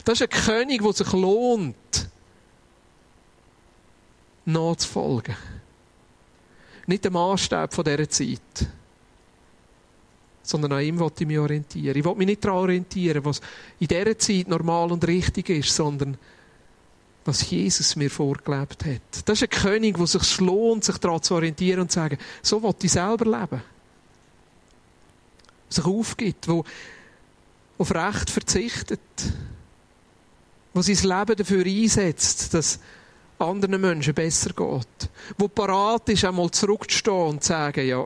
Das 0.03 0.19
ist 0.19 0.23
ein 0.23 0.29
König, 0.29 0.81
der 0.81 0.93
sich 0.93 1.11
lohnt, 1.13 2.09
nachzufolgen. 4.45 5.35
Nicht 6.87 7.03
der 7.03 7.11
Maßstab 7.11 7.71
dieser 7.71 8.09
Zeit, 8.09 8.67
sondern 10.43 10.73
an 10.73 10.81
ihm 10.81 10.99
will 10.99 11.11
ich 11.17 11.27
mich 11.27 11.39
orientieren. 11.39 11.95
Ich 11.95 12.03
will 12.03 12.15
mich 12.15 12.25
nicht 12.25 12.43
daran 12.43 12.57
orientieren, 12.57 13.23
was 13.23 13.41
in 13.79 13.87
dieser 13.87 14.17
Zeit 14.17 14.47
normal 14.47 14.91
und 14.91 15.05
richtig 15.07 15.49
ist, 15.49 15.75
sondern 15.75 16.17
was 17.23 17.49
Jesus 17.49 17.95
mir 17.95 18.09
vorgelebt 18.09 18.83
hat. 18.85 19.29
Das 19.29 19.41
ist 19.41 19.43
ein 19.43 19.49
König, 19.49 19.97
der 19.97 20.07
sich 20.07 20.39
lohnt, 20.39 20.83
sich 20.83 20.97
daran 20.97 21.21
zu 21.21 21.35
orientieren 21.35 21.81
und 21.81 21.91
zu 21.91 21.99
sagen, 21.99 22.17
so 22.41 22.63
will 22.63 22.73
ich 22.81 22.91
selber 22.91 23.25
leben. 23.25 23.61
Sich 25.69 25.85
aufgibt, 25.85 26.47
wo 26.47 26.65
auf 27.77 27.93
Recht 27.93 28.29
verzichtet 28.29 28.99
der 30.73 30.83
sein 30.83 30.95
Leben 30.95 31.35
dafür 31.37 31.65
einsetzt, 31.65 32.53
dass 32.53 32.79
anderen 33.39 33.81
Menschen 33.81 34.13
besser 34.13 34.51
geht, 34.53 35.09
wo 35.37 35.47
parat 35.47 36.09
ist, 36.09 36.23
einmal 36.23 36.51
zurückzustehen 36.51 37.27
und 37.27 37.43
zu 37.43 37.49
sagen, 37.49 37.85
ja, 37.85 38.05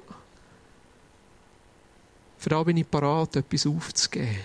für 2.38 2.50
da 2.50 2.64
bin 2.64 2.78
ich 2.78 2.90
parat, 2.90 3.36
etwas 3.36 3.66
aufzugeben. 3.66 4.38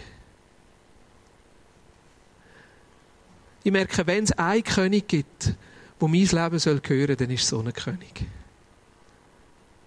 Ich 3.63 3.73
merke, 3.73 4.07
wenn 4.07 4.25
es 4.25 4.33
einen 4.33 4.65
König 4.65 5.07
gibt, 5.07 5.55
wo 5.99 6.09
mein 6.09 6.21
Leben 6.21 6.33
hören 6.33 6.59
soll 6.59 6.81
gehören, 6.81 7.17
dann 7.17 7.31
ist 7.31 7.43
es 7.43 7.49
so 7.49 7.61
ein 7.61 7.73
König. 7.73 8.25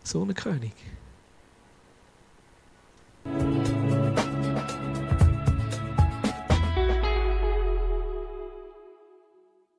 So 0.03 0.23
ein 0.23 0.33
König. 0.35 0.73